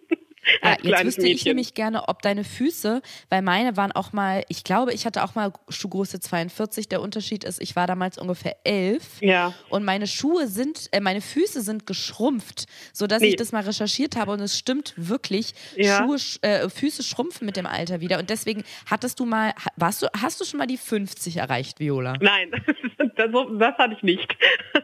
[0.62, 1.36] Ja, jetzt wüsste Mädchen.
[1.36, 5.22] ich nämlich gerne, ob deine Füße, weil meine waren auch mal, ich glaube, ich hatte
[5.22, 6.88] auch mal Schuhgröße 42.
[6.88, 9.20] Der Unterschied ist, ich war damals ungefähr elf.
[9.20, 9.55] Ja.
[9.68, 13.28] Und meine Schuhe sind, äh, meine Füße sind geschrumpft, sodass nee.
[13.28, 15.55] ich das mal recherchiert habe und es stimmt wirklich.
[15.76, 15.99] Ja.
[15.99, 18.18] Schuhe, äh, Füße schrumpfen mit dem Alter wieder.
[18.18, 22.14] Und deswegen hattest du mal, warst du, hast du schon mal die 50 erreicht, Viola?
[22.20, 22.51] Nein,
[23.16, 24.36] das, das hatte ich nicht.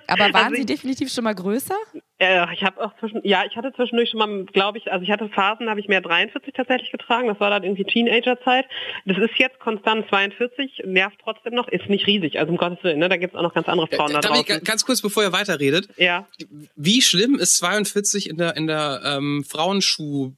[0.07, 1.77] Aber waren also sie definitiv schon mal größer?
[2.23, 5.11] Äh, ich habe auch zwischen, ja, ich hatte zwischendurch schon mal, glaube ich, also ich
[5.11, 7.27] hatte Phasen, habe ich mehr 43 tatsächlich getragen.
[7.27, 8.66] Das war dann irgendwie Teenagerzeit.
[9.07, 12.39] Das ist jetzt konstant 42, nervt trotzdem noch, ist nicht riesig.
[12.39, 13.09] Also um Gottes Willen, ne?
[13.09, 14.45] da gibt es auch noch ganz andere Frauen äh, da draußen.
[14.57, 15.89] Ich, ganz kurz, bevor ihr weiterredet.
[15.97, 16.29] Ja.
[16.77, 20.33] Wie schlimm ist 42 in der in der ähm, Frauenschuh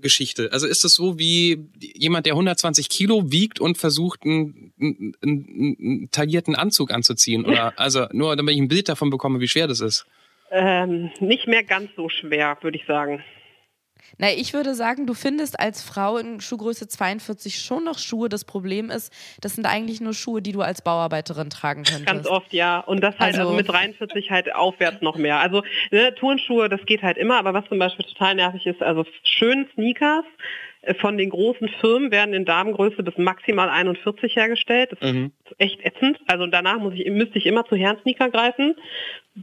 [0.00, 0.50] Geschichte?
[0.52, 6.08] Also ist es so wie jemand, der 120 Kilo wiegt und versucht, einen, einen, einen
[6.10, 7.44] taillierten Anzug anzuziehen?
[7.44, 10.06] Oder also nur, damit ich ein Bild davon bekomme, wie schwer das ist.
[10.52, 13.24] Ähm, nicht mehr ganz so schwer, würde ich sagen.
[14.18, 18.28] Na, ich würde sagen, du findest als Frau in Schuhgröße 42 schon noch Schuhe.
[18.28, 22.06] Das Problem ist, das sind eigentlich nur Schuhe, die du als Bauarbeiterin tragen könntest.
[22.06, 22.80] Ganz oft, ja.
[22.80, 25.38] Und das halt also, also mit 43 halt aufwärts noch mehr.
[25.38, 27.38] Also ne, Turnschuhe, das geht halt immer.
[27.38, 30.24] Aber was zum Beispiel total nervig ist, also schön Sneakers
[31.00, 34.90] von den großen Firmen werden in Damengröße bis maximal 41 hergestellt.
[34.98, 35.32] Das mhm.
[35.44, 36.18] ist echt ätzend.
[36.26, 38.74] Also danach muss ich, müsste ich immer zu Herrensneaker greifen.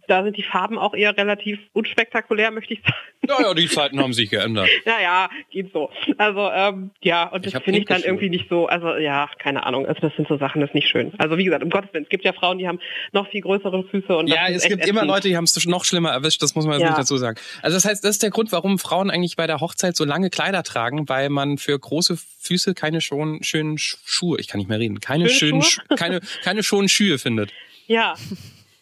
[0.07, 2.95] Da sind die Farben auch eher relativ unspektakulär, möchte ich sagen.
[3.27, 4.67] Naja, die Zeiten haben sich geändert.
[4.85, 5.89] Naja, geht so.
[6.17, 9.85] Also ähm, ja, und das finde ich dann irgendwie nicht so, also ja, keine Ahnung.
[9.85, 11.13] Also das sind so Sachen, das ist nicht schön.
[11.17, 12.79] Also wie gesagt, um Gottes Willen, es gibt ja Frauen, die haben
[13.11, 14.89] noch viel größere Füße und Ja, es gibt ätzend.
[14.89, 16.87] immer Leute, die haben es noch schlimmer erwischt, das muss man jetzt ja.
[16.89, 17.37] nicht dazu sagen.
[17.61, 20.29] Also das heißt, das ist der Grund, warum Frauen eigentlich bei der Hochzeit so lange
[20.29, 24.80] Kleider tragen, weil man für große Füße keine schon, schönen Schuhe, ich kann nicht mehr
[24.80, 27.51] reden, keine schönen, schönen, keine, keine schonen Schuhe findet.
[27.89, 28.13] Ja,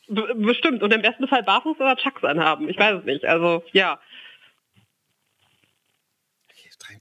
[0.09, 0.83] bestimmt.
[0.83, 2.67] Und im besten Fall barfuß oder Chucks anhaben.
[2.67, 3.23] Ich weiß es nicht.
[3.23, 4.01] Also, ja.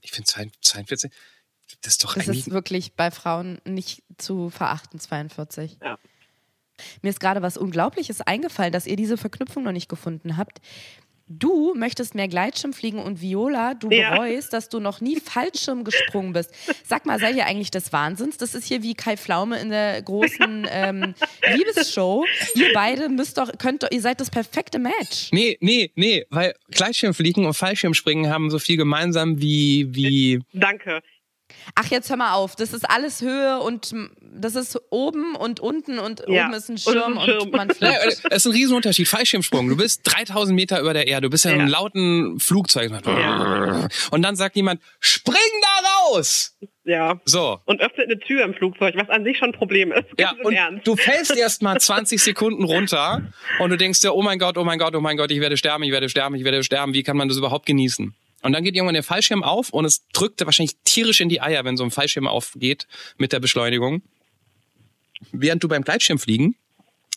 [0.01, 0.29] Ich finde
[0.61, 1.11] 42,
[1.81, 5.77] das ist doch Das ist wirklich bei Frauen nicht zu verachten, 42.
[5.83, 5.99] Ja.
[7.01, 10.61] Mir ist gerade was Unglaubliches eingefallen, dass ihr diese Verknüpfung noch nicht gefunden habt.
[11.29, 14.11] Du möchtest mehr Gleitschirm fliegen und Viola, du ja.
[14.11, 16.53] bereust, dass du noch nie Fallschirm gesprungen bist.
[16.85, 18.37] Sag mal, seid ihr eigentlich des Wahnsinns?
[18.37, 21.15] Das ist hier wie Kai Pflaume in der großen ähm,
[21.53, 22.23] Liebesshow.
[22.55, 25.29] Ihr beide müsst doch, könnt doch, ihr seid das perfekte Match.
[25.33, 30.39] Nee, nee, nee, weil Gleitschirmfliegen und Fallschirmspringen haben so viel gemeinsam wie, wie.
[30.53, 31.01] Danke.
[31.75, 32.55] Ach, jetzt hör mal auf.
[32.55, 36.45] Das ist alles Höhe und das ist oben und unten und ja.
[36.45, 37.41] oben ist ein Schirm und, Schirm.
[37.43, 38.21] und man fliegt.
[38.29, 39.07] Es ist ein Riesenunterschied.
[39.07, 39.67] Fallschirmsprung.
[39.69, 41.27] Du bist 3000 Meter über der Erde.
[41.27, 41.55] Du bist ja, ja.
[41.55, 42.91] in einem lauten Flugzeug.
[43.05, 43.87] Ja.
[44.11, 46.55] Und dann sagt jemand, spring da raus!
[46.83, 47.19] Ja.
[47.25, 47.59] So.
[47.65, 50.05] Und öffnet eine Tür im Flugzeug, was an sich schon ein Problem ist.
[50.17, 50.87] Ja, und Ernst.
[50.87, 53.23] du fällst erst mal 20 Sekunden runter
[53.59, 55.57] und du denkst dir, oh mein Gott, oh mein Gott, oh mein Gott, ich werde
[55.57, 56.93] sterben, ich werde sterben, ich werde sterben.
[56.93, 58.15] Wie kann man das überhaupt genießen?
[58.47, 61.65] Und dann geht irgendwann der Fallschirm auf und es drückt wahrscheinlich tierisch in die Eier,
[61.65, 62.87] wenn so ein Fallschirm aufgeht
[63.17, 64.01] mit der Beschleunigung.
[65.33, 66.55] Während du beim Gleitschirmfliegen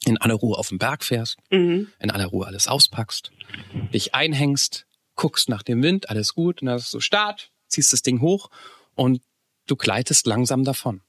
[0.07, 1.87] in aller Ruhe auf den Berg fährst, Mhm.
[2.01, 3.31] in aller Ruhe alles auspackst,
[3.95, 8.03] dich einhängst, guckst nach dem Wind, alles gut, und dann hast du Start, ziehst das
[8.03, 8.51] Ding hoch
[8.97, 9.23] und
[9.69, 11.01] du gleitest langsam davon.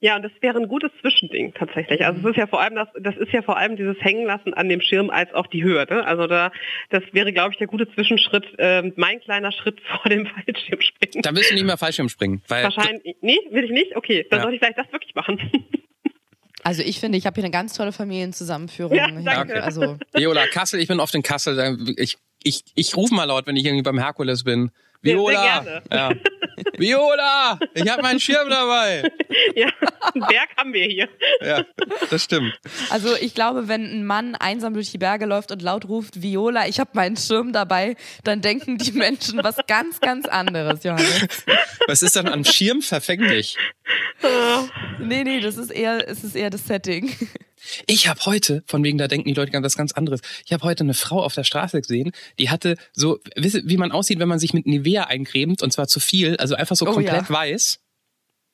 [0.00, 2.04] Ja, und das wäre ein gutes Zwischending tatsächlich.
[2.04, 4.68] Also es ist ja vor allem das, das ist ja vor allem dieses Hängenlassen an
[4.68, 5.86] dem Schirm als auch die Höhe.
[5.88, 6.04] Ne?
[6.06, 6.52] Also da,
[6.90, 11.22] das wäre, glaube ich, der gute Zwischenschritt, ähm, mein kleiner Schritt vor dem Fallschirmspringen.
[11.22, 13.16] Da willst du nicht mehr Fallschirm springen, Wahrscheinlich.
[13.20, 13.96] Nee, will ich nicht?
[13.96, 14.42] Okay, dann Ja.
[14.42, 15.38] sollte ich vielleicht das wirklich machen.
[16.66, 18.96] Also ich finde, ich habe hier eine ganz tolle Familienzusammenführung.
[18.96, 19.62] Ja, danke.
[19.62, 23.54] Also Viola, Kassel, ich bin oft in Kassel, ich, ich, ich rufe mal laut, wenn
[23.54, 24.70] ich irgendwie beim Herkules bin.
[25.04, 25.60] Viola!
[25.60, 25.82] gerne.
[25.92, 26.10] Ja.
[26.78, 27.58] Viola!
[27.74, 29.10] Ich habe meinen Schirm dabei.
[29.54, 29.68] ja,
[30.12, 31.08] einen Berg haben wir hier.
[31.40, 31.64] Ja,
[32.10, 32.58] das stimmt.
[32.90, 36.66] Also ich glaube, wenn ein Mann einsam durch die Berge läuft und laut ruft, Viola,
[36.68, 41.44] ich habe meinen Schirm dabei, dann denken die Menschen was ganz, ganz anderes, Johannes.
[41.86, 43.58] Was ist dann am Schirm verfänglich?
[44.98, 47.14] Nee, nee, das ist eher, es ist eher das Setting.
[47.86, 50.20] Ich habe heute, von wegen, da denken die Leute ganz was ganz anderes.
[50.44, 53.76] Ich habe heute eine Frau auf der Straße gesehen, die hatte so, wisst ihr, wie
[53.76, 56.86] man aussieht, wenn man sich mit Nivea eincremt und zwar zu viel, also einfach so
[56.86, 57.30] Oh, komplett ja.
[57.30, 57.80] weiß.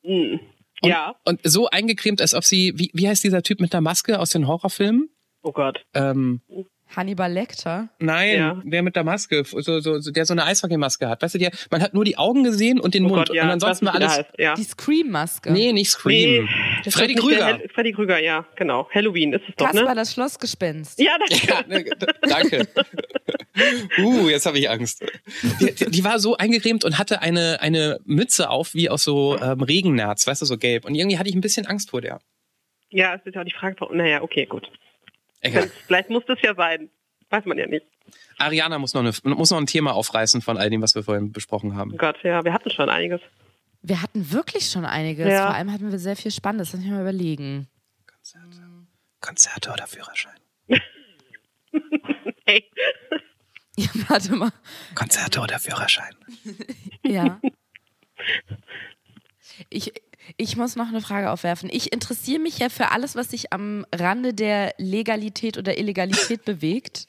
[0.05, 0.41] Hm.
[0.83, 1.15] Und, Ja.
[1.25, 4.31] Und so eingecremt, als ob sie, wie, wie heißt dieser Typ mit der Maske aus
[4.31, 5.11] den Horrorfilmen?
[5.43, 5.85] Oh Gott.
[5.95, 6.41] Ähm,
[6.95, 7.89] Hannibal Lecter.
[7.99, 8.63] nein, Ja.
[8.65, 11.23] der mit der Maske, so, so, so, der so eine Eishockeymaske hat.
[11.23, 13.29] Weißt du, der, man hat nur die Augen gesehen und den Oh Mund.
[13.29, 13.45] Gott, ja.
[13.45, 14.25] und ansonsten war alles.
[14.39, 14.55] Ja.
[14.55, 15.53] Die Scream-Maske.
[15.53, 16.49] Nee, nicht Scream.
[16.85, 17.61] Das Freddy Krüger.
[17.75, 18.89] Freddy Krüger, ja, genau.
[18.95, 19.95] Halloween ist es doch, Kasper, ne?
[19.95, 21.01] das Schlossgespenst.
[21.01, 21.85] Ja, das Ja, ne,
[22.29, 22.67] danke.
[23.99, 25.05] Uh, jetzt habe ich Angst.
[25.61, 29.37] Die, die, die war so eingecremt und hatte eine, eine Mütze auf, wie aus so
[29.39, 30.85] ähm, Regennerz, weißt du, so gelb.
[30.85, 32.21] Und irgendwie hatte ich ein bisschen Angst vor der.
[32.91, 34.71] Ja, es ist ja auch die Frage, warum- naja, okay, gut.
[35.41, 35.69] Egal.
[35.87, 36.91] Vielleicht muss das ja sein.
[37.31, 37.87] Weiß man ja nicht.
[38.39, 41.31] Ariana muss noch, eine, muss noch ein Thema aufreißen von all dem, was wir vorhin
[41.33, 41.93] besprochen haben.
[41.95, 43.21] Oh Gott, ja, wir hatten schon einiges.
[43.83, 45.29] Wir hatten wirklich schon einiges.
[45.29, 45.47] Ja.
[45.47, 46.73] Vor allem hatten wir sehr viel Spannendes.
[46.73, 47.69] Lass mich mal überlegen.
[48.07, 48.63] Konzerte.
[49.21, 50.35] Konzerte oder Führerschein?
[52.47, 52.69] Hey,
[53.77, 54.51] Ja, warte mal.
[54.97, 56.15] Konzerte oder Führerschein?
[57.05, 57.41] Ja.
[59.69, 59.93] Ich,
[60.37, 61.69] ich muss noch eine Frage aufwerfen.
[61.73, 67.07] Ich interessiere mich ja für alles, was sich am Rande der Legalität oder Illegalität bewegt.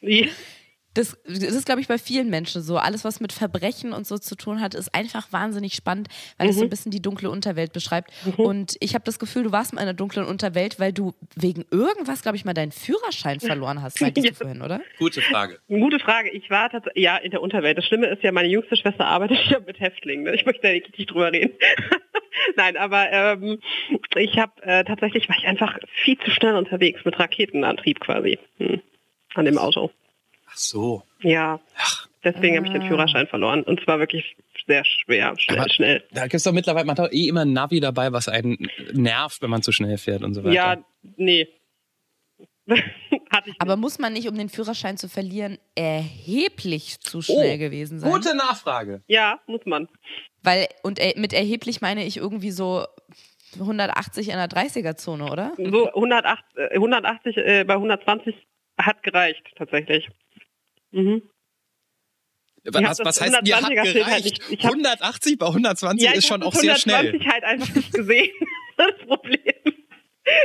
[0.93, 2.77] Das, das ist, glaube ich, bei vielen Menschen so.
[2.77, 6.57] Alles, was mit Verbrechen und so zu tun hat, ist einfach wahnsinnig spannend, weil es
[6.57, 8.11] so ein bisschen die dunkle Unterwelt beschreibt.
[8.37, 11.65] Und ich habe das Gefühl, du warst mal in der dunklen Unterwelt, weil du wegen
[11.71, 14.31] irgendwas, glaube ich, mal deinen Führerschein verloren hast, meintest Ja.
[14.31, 14.81] du vorhin, oder?
[14.99, 15.59] Gute Frage.
[15.67, 16.29] Gute Frage.
[16.31, 17.77] Ich war tatsächlich, ja, in der Unterwelt.
[17.77, 20.25] Das Schlimme ist ja, meine jüngste Schwester arbeitet ja mit Häftlingen.
[20.25, 20.35] Ne?
[20.35, 21.53] Ich möchte da nicht drüber reden.
[22.55, 23.59] Nein, aber ähm,
[24.15, 28.81] ich habe äh, tatsächlich war ich einfach viel zu schnell unterwegs mit Raketenantrieb quasi hm.
[29.35, 29.91] an dem Auto.
[30.51, 31.03] Ach so.
[31.21, 32.87] Ja, Ach, deswegen habe ich den.
[32.87, 34.35] Führerschein verloren und zwar wirklich
[34.67, 36.03] sehr schwer, schnell, Aber- schnell.
[36.11, 38.57] da gibt's doch mittlerweile, man hat doch eh immer ein Navi dabei, was einen
[38.93, 40.53] nervt, wenn man zu schnell fährt und so weiter.
[40.53, 40.77] Ja,
[41.17, 41.47] nee.
[43.31, 47.99] Hatte ich Aber muss man nicht, um den Führerschein zu verlieren, erheblich zu schnell gewesen
[47.99, 48.11] sein?
[48.11, 49.01] Gute Nachfrage.
[49.07, 49.87] Ja, muss man.
[50.43, 52.85] Weil, und er, mit erheblich meine ich irgendwie so
[53.55, 55.53] 180 in der 30er-Zone, oder?
[55.57, 58.35] So 108, äh, 180 äh, bei 120
[58.77, 60.09] hat gereicht tatsächlich.
[60.91, 61.21] Mhm.
[62.63, 64.25] Was, was heißt, hat 120er Schild halt gereicht?
[64.25, 67.07] nicht- ich hab- 180 bei 120 Ja, ist ich schon auch sehr schnell.
[67.07, 68.31] 120 halt einfach nicht gesehen.
[68.77, 69.39] Das Problem.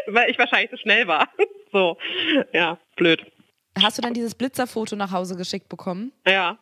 [0.09, 1.28] Weil ich wahrscheinlich so schnell war.
[1.72, 1.99] So,
[2.55, 3.20] ja, blöd.
[3.78, 6.12] Hast du dann dieses Blitzerfoto nach Hause geschickt bekommen?
[6.26, 6.59] Ja.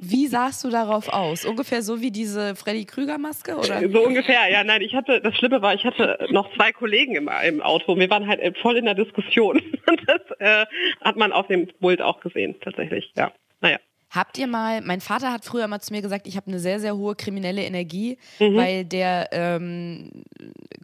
[0.00, 1.44] Wie sahst du darauf aus?
[1.44, 3.88] Ungefähr so wie diese Freddy Krüger-Maske, oder?
[3.90, 7.30] So ungefähr, ja, nein, ich hatte, das Schlimme war, ich hatte noch zwei Kollegen im,
[7.46, 7.96] im Auto.
[7.96, 9.60] Wir waren halt voll in der Diskussion.
[9.88, 10.66] Und das äh,
[11.00, 13.32] hat man auf dem Pult auch gesehen, tatsächlich, ja.
[13.60, 13.78] Naja.
[14.14, 16.78] Habt ihr mal, mein Vater hat früher mal zu mir gesagt, ich habe eine sehr,
[16.78, 18.56] sehr hohe kriminelle Energie, Mhm.
[18.56, 20.10] weil der ähm,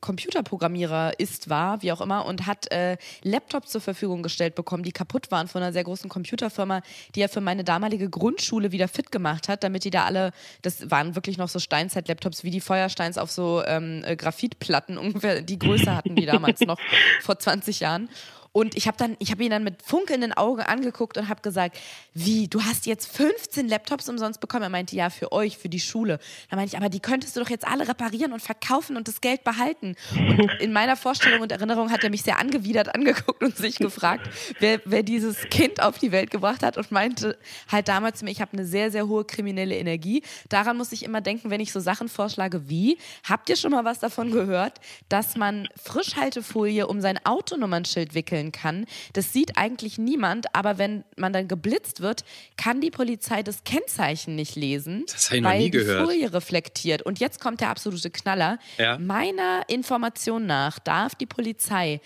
[0.00, 4.92] Computerprogrammierer ist, war, wie auch immer, und hat äh, Laptops zur Verfügung gestellt bekommen, die
[4.92, 6.82] kaputt waren von einer sehr großen Computerfirma,
[7.14, 10.90] die er für meine damalige Grundschule wieder fit gemacht hat, damit die da alle, das
[10.90, 15.58] waren wirklich noch so Steinzeit-Laptops wie die Feuersteins auf so ähm, äh, Graphitplatten, ungefähr die
[15.58, 16.78] Größe hatten die damals noch
[17.20, 18.08] vor 20 Jahren.
[18.52, 21.78] Und ich habe dann, ich habe ihn dann mit funkelnden Augen angeguckt und habe gesagt,
[22.14, 24.64] wie, du hast jetzt 15 Laptops umsonst bekommen?
[24.64, 26.18] Er meinte, ja, für euch, für die Schule.
[26.48, 29.20] Dann meinte ich, aber die könntest du doch jetzt alle reparieren und verkaufen und das
[29.20, 29.94] Geld behalten.
[30.16, 34.28] Und in meiner Vorstellung und Erinnerung hat er mich sehr angewidert angeguckt und sich gefragt,
[34.58, 37.38] wer, wer dieses Kind auf die Welt gebracht hat und meinte
[37.70, 40.22] halt damals zu mir, ich habe eine sehr, sehr hohe kriminelle Energie.
[40.48, 42.98] Daran muss ich immer denken, wenn ich so Sachen vorschlage wie,
[43.28, 48.86] habt ihr schon mal was davon gehört, dass man Frischhaltefolie um sein Autonummernschild wickeln kann?
[49.12, 52.24] Das sieht eigentlich niemand, aber wenn man dann geblitzt wird,
[52.56, 56.06] kann die Polizei das Kennzeichen nicht lesen, Das weil nie die gehört.
[56.06, 57.02] Folie reflektiert.
[57.02, 58.58] Und jetzt kommt der absolute Knaller.
[58.78, 58.98] Ja.
[58.98, 62.00] Meiner Information nach darf die Polizei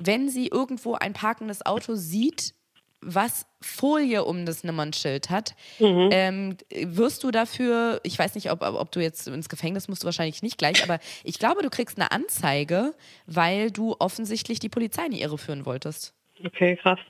[0.00, 2.54] wenn sie irgendwo ein parkendes Auto sieht,
[3.00, 6.08] was Folie um das Nummernschild hat, mhm.
[6.12, 10.06] ähm, wirst du dafür, ich weiß nicht, ob, ob du jetzt ins Gefängnis musst, du
[10.06, 12.94] wahrscheinlich nicht gleich, aber ich glaube, du kriegst eine Anzeige,
[13.26, 16.14] weil du offensichtlich die Polizei in die Irre führen wolltest.
[16.44, 17.00] Okay, krass.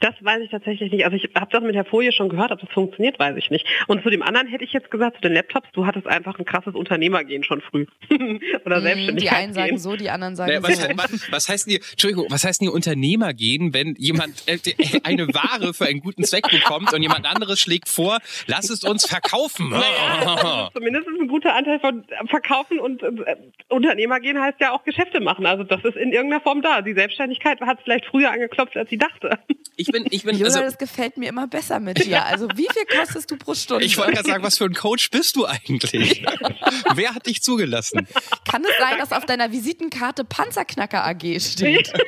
[0.00, 1.04] Das weiß ich tatsächlich nicht.
[1.04, 3.66] Also ich habe das mit der Folie schon gehört, ob das funktioniert, weiß ich nicht.
[3.86, 6.44] Und zu dem anderen hätte ich jetzt gesagt, zu den Laptops, du hattest einfach ein
[6.44, 7.86] krasses Unternehmergehen schon früh.
[8.64, 9.20] Oder mm, Selbstständigkeit.
[9.20, 10.88] Die einen sagen so, die anderen sagen naja, was, so.
[10.96, 14.58] Was, was heißt denn hier, Entschuldigung, was heißt denn hier Unternehmergehen, wenn jemand äh,
[15.04, 19.06] eine Ware für einen guten Zweck bekommt und jemand anderes schlägt vor, lass es uns
[19.06, 19.72] verkaufen.
[19.82, 23.36] Naja, zumindest ein guter Anteil von Verkaufen und äh,
[23.68, 25.46] Unternehmergehen heißt ja auch Geschäfte machen.
[25.46, 26.82] Also das ist in irgendeiner Form da.
[26.82, 29.38] Die Selbstständigkeit hat vielleicht früher angeklopft, als sie dachte.
[29.76, 32.24] Ich bin, ich bin, Jola, also, das gefällt mir immer besser mit dir.
[32.26, 33.84] Also wie viel kostest du pro Stunde?
[33.84, 36.22] Ich wollte gerade sagen, was für ein Coach bist du eigentlich?
[36.94, 38.06] Wer hat dich zugelassen?
[38.50, 41.92] Kann es sein, dass auf deiner Visitenkarte Panzerknacker AG steht?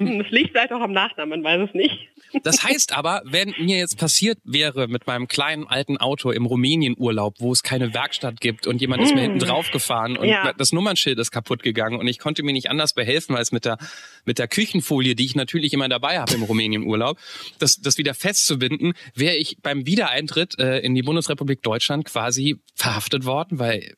[0.00, 2.08] Es liegt vielleicht auch am Nachnamen, man weiß es nicht.
[2.42, 7.36] Das heißt aber, wenn mir jetzt passiert wäre mit meinem kleinen alten Auto im Rumänien-Urlaub,
[7.38, 9.40] wo es keine Werkstatt gibt und jemand ist mir hinten mm.
[9.40, 10.52] drauf gefahren und ja.
[10.52, 13.78] das Nummernschild ist kaputt gegangen und ich konnte mir nicht anders behelfen als mit der,
[14.24, 17.18] mit der Küchenfolie, die ich natürlich immer dabei habe im Rumänien-Urlaub,
[17.58, 23.24] das, das wieder festzubinden, wäre ich beim Wiedereintritt äh, in die Bundesrepublik Deutschland quasi verhaftet
[23.24, 23.94] worden, weil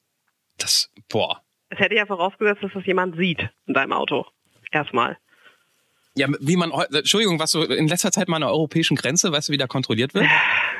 [0.58, 1.42] das, boah.
[1.68, 4.26] Es hätte ja vorausgesetzt, dass das jemand sieht in deinem Auto.
[4.72, 5.18] Erstmal.
[6.16, 9.48] Ja, wie man, Entschuldigung, was so in letzter Zeit mal an der europäischen Grenze, weißt
[9.48, 10.26] du, wie da kontrolliert wird?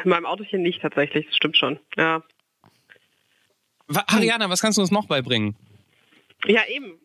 [0.05, 2.23] In meinem Autochen nicht tatsächlich, das stimmt schon, ja.
[4.07, 5.57] Ariana, was kannst du uns noch beibringen?
[6.47, 7.01] Ja, eben.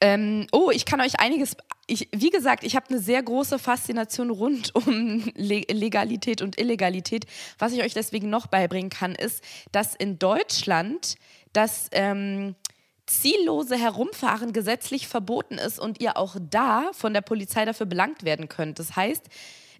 [0.00, 1.56] Ähm, oh, ich kann euch einiges.
[1.86, 7.26] Ich, wie gesagt, ich habe eine sehr große Faszination rund um Le Legalität und Illegalität.
[7.58, 9.42] Was ich euch deswegen noch beibringen kann, ist,
[9.72, 11.16] dass in Deutschland
[11.52, 12.54] das ähm,
[13.06, 18.48] ziellose Herumfahren gesetzlich verboten ist und ihr auch da von der Polizei dafür belangt werden
[18.48, 18.78] könnt.
[18.78, 19.26] Das heißt,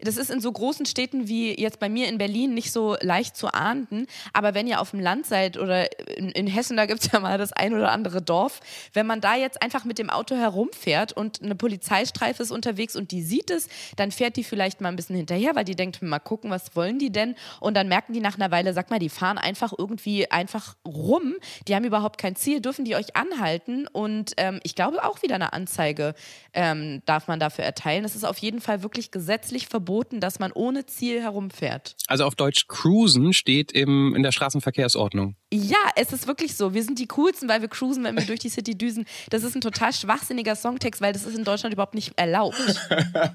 [0.03, 3.37] das ist in so großen Städten wie jetzt bei mir in Berlin nicht so leicht
[3.37, 4.07] zu ahnden.
[4.33, 7.21] Aber wenn ihr auf dem Land seid oder in, in Hessen, da gibt es ja
[7.21, 8.61] mal das ein oder andere Dorf,
[8.93, 13.11] wenn man da jetzt einfach mit dem Auto herumfährt und eine Polizeistreife ist unterwegs und
[13.11, 16.19] die sieht es, dann fährt die vielleicht mal ein bisschen hinterher, weil die denkt, mal
[16.19, 17.35] gucken, was wollen die denn?
[17.61, 21.35] Und dann merken die nach einer Weile, sag mal, die fahren einfach irgendwie einfach rum.
[21.69, 23.87] Die haben überhaupt kein Ziel, dürfen die euch anhalten?
[23.87, 26.15] Und ähm, ich glaube auch wieder eine Anzeige
[26.53, 28.05] ähm, darf man dafür erteilen.
[28.05, 31.97] Es ist auf jeden Fall wirklich gesetzlich verboten verboten, dass man ohne Ziel herumfährt.
[32.07, 35.35] Also auf Deutsch cruisen steht im, in der Straßenverkehrsordnung.
[35.53, 36.75] Ja, es ist wirklich so.
[36.75, 39.05] Wir sind die coolsten, weil wir cruisen, wenn wir durch die City düsen.
[39.31, 42.57] Das ist ein total schwachsinniger Songtext, weil das ist in Deutschland überhaupt nicht erlaubt.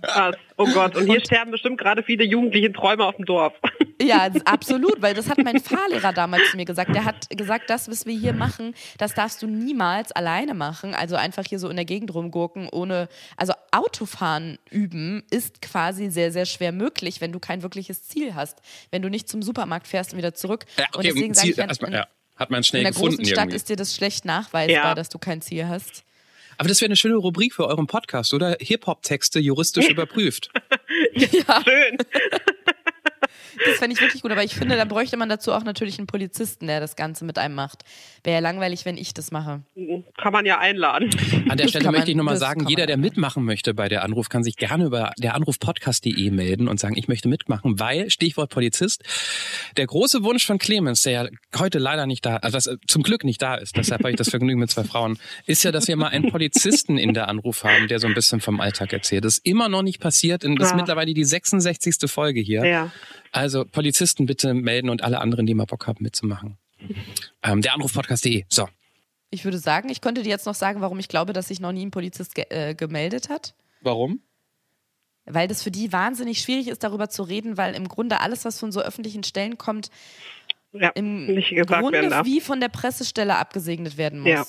[0.02, 0.36] Krass.
[0.58, 0.96] Oh Gott.
[0.96, 3.54] Und hier und, sterben bestimmt gerade viele jugendliche Träume auf dem Dorf.
[4.02, 6.96] Ja, absolut, weil das hat mein Fahrlehrer damals zu mir gesagt.
[6.96, 10.94] Der hat gesagt, das, was wir hier machen, das darfst du niemals alleine machen.
[10.94, 16.32] Also einfach hier so in der Gegend rumgurken, ohne, also Autofahren üben ist quasi sehr,
[16.32, 18.62] sehr schwer möglich, wenn du kein wirkliches Ziel hast.
[18.92, 20.66] Wenn du nicht zum Supermarkt fährst und wieder zurück.
[20.78, 22.05] Ja, okay, und deswegen sage ich, erstmal, ja.
[22.36, 23.14] Hat man schnell gefunden.
[23.14, 23.56] In der großen Stadt irgendwie.
[23.56, 24.96] ist dir das schlecht nachweisbar, ja.
[24.96, 26.04] dass du kein Ziel hast.
[26.58, 28.58] Aber das wäre eine schöne Rubrik für euren Podcast, oder?
[28.60, 30.50] Hip-Hop-Texte juristisch überprüft.
[31.14, 31.64] ja.
[31.64, 31.98] Schön.
[33.66, 36.08] Das fände ich wirklich gut, aber ich finde, da bräuchte man dazu auch natürlich einen
[36.08, 37.84] Polizisten, der das Ganze mit einem macht.
[38.24, 39.62] Wäre ja langweilig, wenn ich das mache.
[40.18, 41.10] Kann man ja einladen.
[41.50, 44.30] An der das Stelle möchte ich nochmal sagen, jeder, der mitmachen möchte bei der Anruf,
[44.30, 49.04] kann sich gerne über der Anrufpodcast.de melden und sagen, ich möchte mitmachen, weil, Stichwort Polizist,
[49.78, 51.28] der große Wunsch von Clemens, der ja
[51.58, 54.30] heute leider nicht da, also das, zum Glück nicht da ist, deshalb habe ich das
[54.30, 57.88] Vergnügen mit zwei Frauen, ist ja, dass wir mal einen Polizisten in der Anruf haben,
[57.88, 59.26] der so ein bisschen vom Alltag erzählt.
[59.26, 60.46] Das ist immer noch nicht passiert.
[60.46, 62.10] Und das ist mittlerweile die 66.
[62.10, 62.66] Folge hier.
[62.66, 62.92] Ja.
[63.36, 66.58] Also Polizisten bitte melden und alle anderen, die mal Bock haben mitzumachen.
[67.44, 68.46] Ähm, der Anrufpodcast.de.
[68.48, 68.70] So.
[69.30, 71.74] Ich würde sagen, ich könnte dir jetzt noch sagen, warum ich glaube, dass sich noch
[71.74, 73.54] nie ein Polizist ge äh, gemeldet hat.
[73.82, 74.22] Warum?
[75.26, 78.58] Weil das für die wahnsinnig schwierig ist, darüber zu reden, weil im Grunde alles, was
[78.58, 79.90] von so öffentlichen Stellen kommt,
[80.72, 81.28] ja, im
[81.66, 84.30] Grunde wie von der Pressestelle abgesegnet werden muss.
[84.30, 84.46] Ja.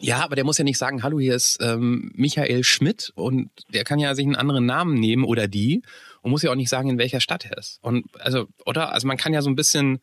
[0.00, 3.84] Ja, aber der muss ja nicht sagen, hallo, hier ist ähm, Michael Schmidt und der
[3.84, 5.82] kann ja sich einen anderen Namen nehmen oder die
[6.28, 7.78] und muss ja auch nicht sagen, in welcher Stadt er ist.
[7.82, 8.92] Und also, oder?
[8.92, 10.00] Also man kann ja so ein bisschen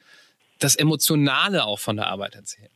[0.57, 2.71] das Emotionale auch von der Arbeit erzählen.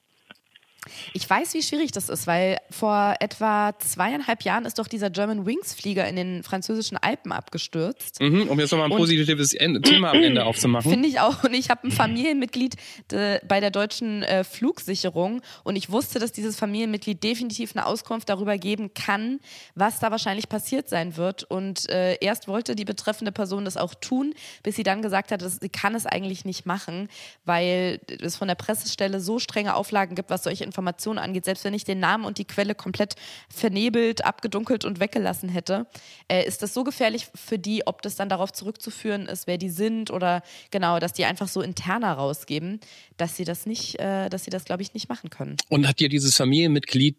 [1.13, 5.45] Ich weiß, wie schwierig das ist, weil vor etwa zweieinhalb Jahren ist doch dieser German
[5.45, 8.21] Wings Flieger in den französischen Alpen abgestürzt.
[8.21, 10.89] Mhm, um jetzt nochmal ein positives Ende, Thema am Ende aufzumachen.
[10.89, 11.43] Finde ich auch.
[11.43, 12.75] Und ich habe ein Familienmitglied
[13.11, 18.29] de, bei der deutschen äh, Flugsicherung und ich wusste, dass dieses Familienmitglied definitiv eine Auskunft
[18.29, 19.39] darüber geben kann,
[19.75, 21.43] was da wahrscheinlich passiert sein wird.
[21.43, 25.41] Und äh, erst wollte die betreffende Person das auch tun, bis sie dann gesagt hat,
[25.41, 27.09] dass sie kann es eigentlich nicht machen,
[27.45, 31.63] weil es von der Pressestelle so strenge Auflagen gibt, was solche Informationen Informationen angeht, selbst
[31.65, 33.15] wenn ich den Namen und die Quelle komplett
[33.53, 35.87] vernebelt, abgedunkelt und weggelassen hätte,
[36.27, 39.69] äh, ist das so gefährlich für die, ob das dann darauf zurückzuführen ist, wer die
[39.69, 42.79] sind oder genau, dass die einfach so interner rausgeben,
[43.17, 45.57] dass sie das nicht, äh, dass sie das, glaube ich, nicht machen können.
[45.69, 47.17] Und hat dir dieses Familienmitglied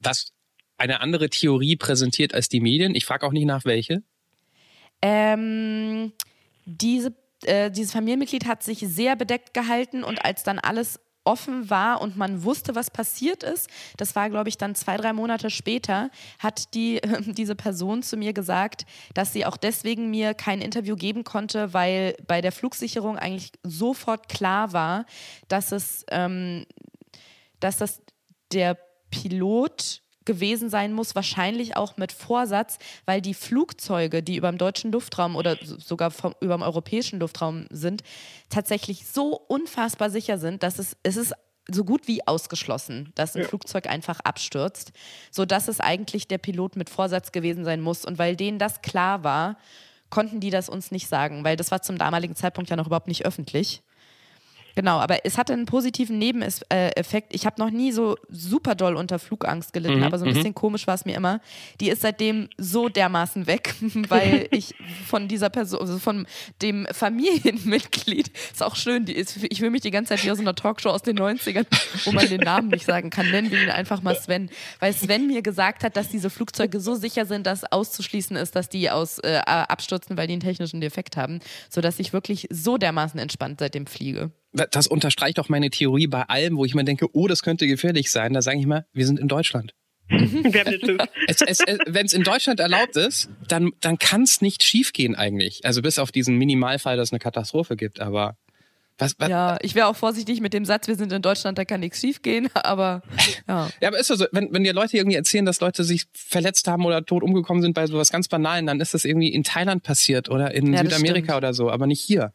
[0.00, 0.32] was
[0.76, 2.94] eine andere Theorie präsentiert als die Medien?
[2.94, 4.02] Ich frage auch nicht nach welche.
[5.00, 6.12] Ähm,
[6.64, 12.00] diese, äh, dieses Familienmitglied hat sich sehr bedeckt gehalten und als dann alles offen war
[12.00, 16.10] und man wusste, was passiert ist, das war, glaube ich, dann zwei, drei Monate später,
[16.38, 20.96] hat die, äh, diese Person zu mir gesagt, dass sie auch deswegen mir kein Interview
[20.96, 25.06] geben konnte, weil bei der Flugsicherung eigentlich sofort klar war,
[25.48, 26.66] dass es, ähm,
[27.60, 28.02] dass das
[28.52, 28.78] der
[29.10, 34.92] Pilot gewesen sein muss, wahrscheinlich auch mit Vorsatz, weil die Flugzeuge, die über dem deutschen
[34.92, 38.02] Luftraum oder sogar vom, über dem europäischen Luftraum sind,
[38.48, 41.34] tatsächlich so unfassbar sicher sind, dass es, es ist
[41.70, 43.48] so gut wie ausgeschlossen, dass ein ja.
[43.48, 44.92] Flugzeug einfach abstürzt,
[45.30, 48.04] sodass es eigentlich der Pilot mit Vorsatz gewesen sein muss.
[48.04, 49.56] Und weil denen das klar war,
[50.10, 53.08] konnten die das uns nicht sagen, weil das war zum damaligen Zeitpunkt ja noch überhaupt
[53.08, 53.82] nicht öffentlich.
[54.74, 57.34] Genau, aber es hatte einen positiven Nebeneffekt.
[57.34, 60.34] Ich habe noch nie so super doll unter Flugangst gelitten, mhm, aber so ein mhm.
[60.34, 61.40] bisschen komisch war es mir immer.
[61.80, 63.74] Die ist seitdem so dermaßen weg,
[64.08, 64.74] weil ich
[65.06, 66.26] von dieser Person, also von
[66.60, 70.40] dem Familienmitglied, ist auch schön, die ist, ich will mich die ganze Zeit wie aus
[70.40, 71.66] einer Talkshow aus den 90ern,
[72.04, 74.50] wo man den Namen nicht sagen kann, nennen wir ihn einfach mal Sven.
[74.80, 78.68] Weil Sven mir gesagt hat, dass diese Flugzeuge so sicher sind, dass auszuschließen ist, dass
[78.68, 83.20] die aus äh, abstürzen, weil die einen technischen Defekt haben, sodass ich wirklich so dermaßen
[83.20, 87.26] entspannt seitdem fliege das unterstreicht auch meine Theorie bei allem, wo ich mir denke, oh,
[87.26, 88.32] das könnte gefährlich sein.
[88.32, 89.74] Da sage ich mal, wir sind in Deutschland.
[90.08, 95.14] es, es, es, Wenn es in Deutschland erlaubt ist, dann, dann kann es nicht schiefgehen
[95.14, 95.64] eigentlich.
[95.64, 98.00] Also bis auf diesen Minimalfall, dass es eine Katastrophe gibt.
[98.00, 98.36] Aber
[98.96, 99.28] was, was?
[99.28, 102.00] Ja, ich wäre auch vorsichtig mit dem Satz, wir sind in Deutschland, da kann nichts
[102.00, 103.02] schiefgehen, aber
[103.48, 103.68] ja.
[103.80, 106.84] ja, aber ist so, wenn, wenn dir Leute irgendwie erzählen, dass Leute sich verletzt haben
[106.84, 110.28] oder tot umgekommen sind bei sowas ganz Banalen, dann ist das irgendwie in Thailand passiert
[110.28, 112.32] oder in ja, Südamerika oder so, aber nicht hier.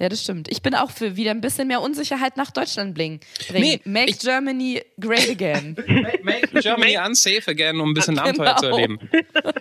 [0.00, 0.48] Ja, das stimmt.
[0.50, 3.20] Ich bin auch für wieder ein bisschen mehr Unsicherheit nach Deutschland bringen.
[3.52, 5.76] Nee, Make Germany great again.
[6.22, 8.28] Make Germany unsafe again, um ein bisschen genau.
[8.28, 8.98] Abenteuer zu erleben.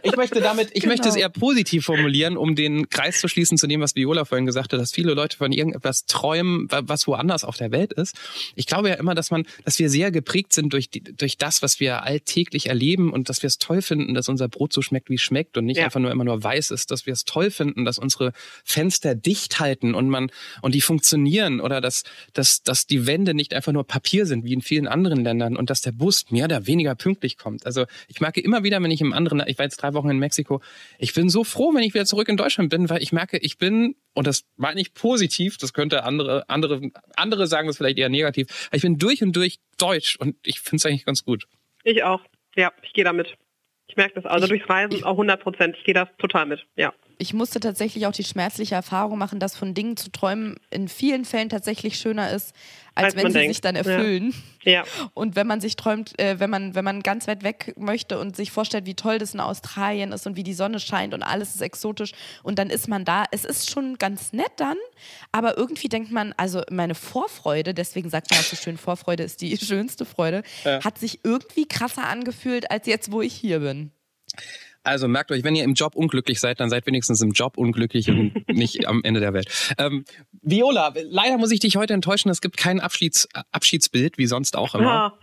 [0.04, 0.94] Ich möchte damit, ich genau.
[0.94, 4.46] möchte es eher positiv formulieren, um den Kreis zu schließen zu dem, was Viola vorhin
[4.46, 8.16] gesagt hat, dass viele Leute von irgendetwas träumen, was woanders auf der Welt ist.
[8.56, 11.62] Ich glaube ja immer, dass man, dass wir sehr geprägt sind durch, die, durch das,
[11.62, 15.10] was wir alltäglich erleben und dass wir es toll finden, dass unser Brot so schmeckt,
[15.10, 15.84] wie es schmeckt und nicht ja.
[15.84, 18.32] einfach nur immer nur weiß ist, dass wir es toll finden, dass unsere
[18.64, 20.29] Fenster dicht halten und man
[20.62, 22.04] und die funktionieren oder dass,
[22.34, 25.70] dass, dass die Wände nicht einfach nur Papier sind wie in vielen anderen Ländern und
[25.70, 27.66] dass der Bus mehr oder weniger pünktlich kommt.
[27.66, 30.20] Also ich merke immer wieder, wenn ich im anderen, ich war jetzt drei Wochen in
[30.20, 30.62] Mexiko,
[30.98, 33.58] ich bin so froh, wenn ich wieder zurück in Deutschland bin, weil ich merke, ich
[33.58, 38.10] bin, und das meine ich positiv, das könnte andere, andere, andere sagen das vielleicht eher
[38.10, 41.46] negativ, aber ich bin durch und durch deutsch und ich finde es eigentlich ganz gut.
[41.84, 42.22] Ich auch.
[42.56, 43.36] Ja, ich gehe damit.
[43.88, 45.76] Ich merke das also durchs Reisen auch 100 Prozent.
[45.78, 46.66] Ich gehe das total mit.
[46.76, 50.88] Ja ich musste tatsächlich auch die schmerzliche Erfahrung machen, dass von Dingen zu träumen in
[50.88, 52.56] vielen Fällen tatsächlich schöner ist,
[52.96, 53.56] als, als wenn sie denkt.
[53.56, 54.34] sich dann erfüllen.
[54.64, 54.72] Ja.
[54.72, 54.84] ja.
[55.14, 58.38] Und wenn man sich träumt, äh, wenn man, wenn man ganz weit weg möchte und
[58.38, 61.56] sich vorstellt, wie toll das in Australien ist und wie die Sonne scheint und alles
[61.56, 63.26] ist exotisch und dann ist man da.
[63.32, 64.78] Es ist schon ganz nett dann,
[65.34, 69.42] aber irgendwie denkt man, also meine Vorfreude, deswegen sagt man auch so schön, Vorfreude ist
[69.42, 70.82] die schönste Freude, ja.
[70.86, 73.92] hat sich irgendwie krasser angefühlt als jetzt, wo ich hier bin.
[74.90, 78.10] Also merkt euch, wenn ihr im Job unglücklich seid, dann seid wenigstens im Job unglücklich
[78.10, 79.48] und nicht am Ende der Welt.
[79.78, 80.04] Ähm,
[80.42, 82.30] Viola, leider muss ich dich heute enttäuschen.
[82.30, 84.86] Es gibt kein Abschieds Abschiedsbild, wie sonst auch immer.
[84.86, 85.14] Ja.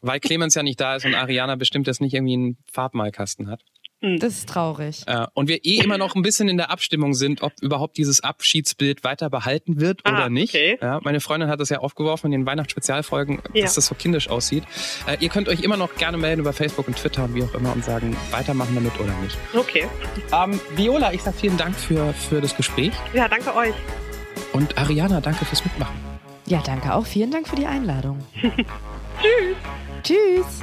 [0.00, 3.62] Weil Clemens ja nicht da ist und Ariana bestimmt jetzt nicht irgendwie einen Farbmalkasten hat.
[4.00, 4.20] Hm.
[4.20, 5.02] Das ist traurig.
[5.06, 8.22] Äh, und wir eh immer noch ein bisschen in der Abstimmung sind, ob überhaupt dieses
[8.22, 10.54] Abschiedsbild weiter behalten wird ah, oder nicht.
[10.54, 10.78] Okay.
[10.80, 13.62] Ja, meine Freundin hat das ja aufgeworfen in den Weihnachtsspezialfolgen, ja.
[13.62, 14.62] dass das so kindisch aussieht.
[15.08, 17.54] Äh, ihr könnt euch immer noch gerne melden über Facebook und Twitter und wie auch
[17.54, 19.36] immer und sagen, weitermachen damit oder nicht.
[19.52, 19.88] Okay.
[20.32, 22.92] Ähm, Viola, ich sag vielen Dank für, für das Gespräch.
[23.12, 23.74] Ja, danke euch.
[24.52, 25.96] Und Ariana, danke fürs Mitmachen.
[26.46, 27.04] Ja, danke auch.
[27.04, 28.24] Vielen Dank für die Einladung.
[29.20, 29.56] Tschüss.
[30.04, 30.62] Tschüss.